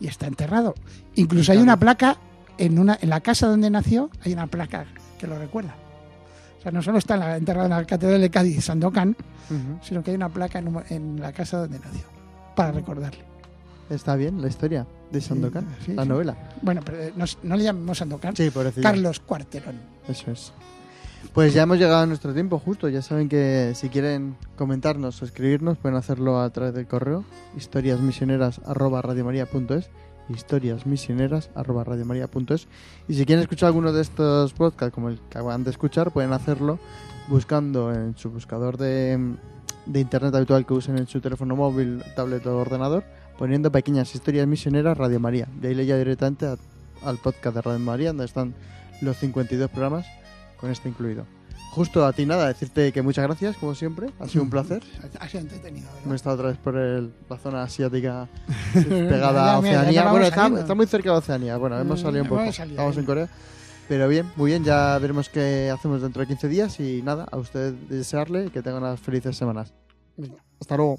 Y 0.00 0.08
está 0.08 0.26
enterrado. 0.26 0.74
Incluso 1.14 1.52
hay 1.52 1.58
una 1.58 1.78
placa 1.78 2.18
en, 2.58 2.78
una, 2.78 2.98
en 3.00 3.08
la 3.08 3.20
casa 3.20 3.46
donde 3.46 3.70
nació, 3.70 4.10
hay 4.24 4.32
una 4.32 4.46
placa 4.46 4.86
que 5.18 5.26
lo 5.26 5.38
recuerda. 5.38 5.74
O 6.58 6.62
sea, 6.62 6.72
no 6.72 6.82
solo 6.82 6.98
está 6.98 7.36
enterrado 7.36 7.66
en 7.66 7.70
la 7.70 7.84
Catedral 7.84 8.20
de 8.20 8.30
Cádiz, 8.30 8.64
Sandokan, 8.64 9.16
Ujú. 9.48 9.78
sino 9.82 10.02
que 10.02 10.10
hay 10.10 10.16
una 10.16 10.28
placa 10.28 10.58
en 10.58 11.20
la 11.20 11.32
casa 11.32 11.58
donde 11.58 11.78
nació, 11.78 12.02
para 12.56 12.72
recordarle. 12.72 13.24
Está 13.88 14.16
bien 14.16 14.42
la 14.42 14.48
historia 14.48 14.84
de 15.12 15.20
Sandokan, 15.20 15.64
sí, 15.84 15.94
la 15.94 16.02
sí. 16.02 16.08
novela. 16.08 16.36
Bueno, 16.62 16.80
pero 16.84 17.00
eh, 17.00 17.12
no, 17.14 17.24
no 17.44 17.56
le 17.56 17.62
llamamos 17.62 17.98
Sandokan, 17.98 18.34
Sí, 18.34 18.50
por 18.50 18.64
decir. 18.64 18.82
Carlos 18.82 19.20
Cuarterón. 19.20 19.76
Eso 20.08 20.32
es. 20.32 20.52
Pues 21.32 21.54
ya 21.54 21.62
hemos 21.62 21.78
llegado 21.78 22.02
a 22.02 22.06
nuestro 22.06 22.34
tiempo 22.34 22.58
justo. 22.58 22.88
Ya 22.88 23.02
saben 23.02 23.28
que 23.28 23.74
si 23.76 23.88
quieren 23.90 24.34
comentarnos 24.56 25.22
o 25.22 25.24
escribirnos 25.24 25.78
pueden 25.78 25.96
hacerlo 25.96 26.40
a 26.40 26.50
través 26.50 26.74
del 26.74 26.88
correo 26.88 27.24
historiasmisioneras@radiomaria.es 27.56 29.88
historiasmisioneras@radiomaria.es 30.28 32.66
y 33.06 33.14
si 33.14 33.24
quieren 33.26 33.42
escuchar 33.42 33.68
alguno 33.68 33.92
de 33.92 34.02
estos 34.02 34.54
podcasts 34.54 34.92
como 34.92 35.08
el 35.08 35.20
que 35.20 35.38
acaban 35.38 35.62
de 35.62 35.70
escuchar 35.70 36.10
pueden 36.10 36.32
hacerlo 36.32 36.80
buscando 37.28 37.92
en 37.92 38.16
su 38.16 38.30
buscador 38.30 38.76
de, 38.76 39.36
de 39.86 40.00
internet 40.00 40.34
habitual 40.34 40.66
que 40.66 40.74
usen 40.74 40.98
en 40.98 41.06
su 41.06 41.20
teléfono 41.20 41.56
móvil, 41.56 42.02
tablet 42.14 42.44
o 42.46 42.56
ordenador, 42.58 43.04
poniendo 43.38 43.70
pequeñas 43.70 44.14
historias 44.14 44.46
misioneras 44.46 44.96
Radio 44.98 45.20
María. 45.20 45.48
Y 45.62 45.66
ahí 45.66 45.74
le 45.74 45.84
llega 45.86 45.98
directamente 45.98 46.46
a- 46.46 46.56
al 47.04 47.18
podcast 47.18 47.54
de 47.56 47.62
Radio 47.62 47.78
María, 47.78 48.08
donde 48.08 48.24
están 48.24 48.54
los 49.00 49.16
52 49.18 49.70
programas, 49.70 50.06
con 50.58 50.70
este 50.70 50.88
incluido. 50.88 51.24
Justo 51.72 52.06
a 52.06 52.12
ti 52.14 52.24
nada, 52.24 52.48
decirte 52.48 52.90
que 52.90 53.02
muchas 53.02 53.24
gracias, 53.26 53.54
como 53.58 53.74
siempre, 53.74 54.08
ha 54.18 54.26
sido 54.26 54.42
un 54.44 54.48
placer. 54.50 54.82
Ha 55.20 55.28
sido 55.28 55.42
entretenido. 55.42 55.86
¿verdad? 55.88 56.02
Hemos 56.04 56.14
estado 56.16 56.34
otra 56.36 56.48
vez 56.48 56.56
por 56.56 56.74
el- 56.76 57.12
la 57.28 57.36
zona 57.36 57.62
asiática 57.62 58.26
pegada 58.74 59.56
a 59.56 59.60
mira, 59.60 59.80
Oceanía. 59.82 60.10
Bueno, 60.10 60.26
está, 60.26 60.46
está 60.58 60.74
muy 60.74 60.86
cerca 60.86 61.10
de 61.12 61.16
Oceanía. 61.18 61.56
Bueno, 61.58 61.78
hemos 61.78 62.00
Mm, 62.00 62.02
salido 62.02 62.22
un 62.22 62.28
poco. 62.30 62.52
salido, 62.52 62.76
Estamos 62.78 62.96
en. 62.96 63.04
Corea. 63.04 63.28
Pero 63.88 64.08
bien, 64.08 64.30
muy 64.34 64.50
bien, 64.50 64.64
ya 64.64 64.98
veremos 64.98 65.28
qué 65.28 65.70
hacemos 65.70 66.02
dentro 66.02 66.20
de 66.20 66.26
15 66.26 66.48
días 66.48 66.80
y 66.80 67.02
nada, 67.02 67.26
a 67.30 67.36
usted 67.36 67.72
desearle 67.88 68.50
que 68.50 68.62
tenga 68.62 68.78
unas 68.78 68.98
felices 68.98 69.36
semanas. 69.36 69.72
Hasta 70.60 70.76
luego. 70.76 70.98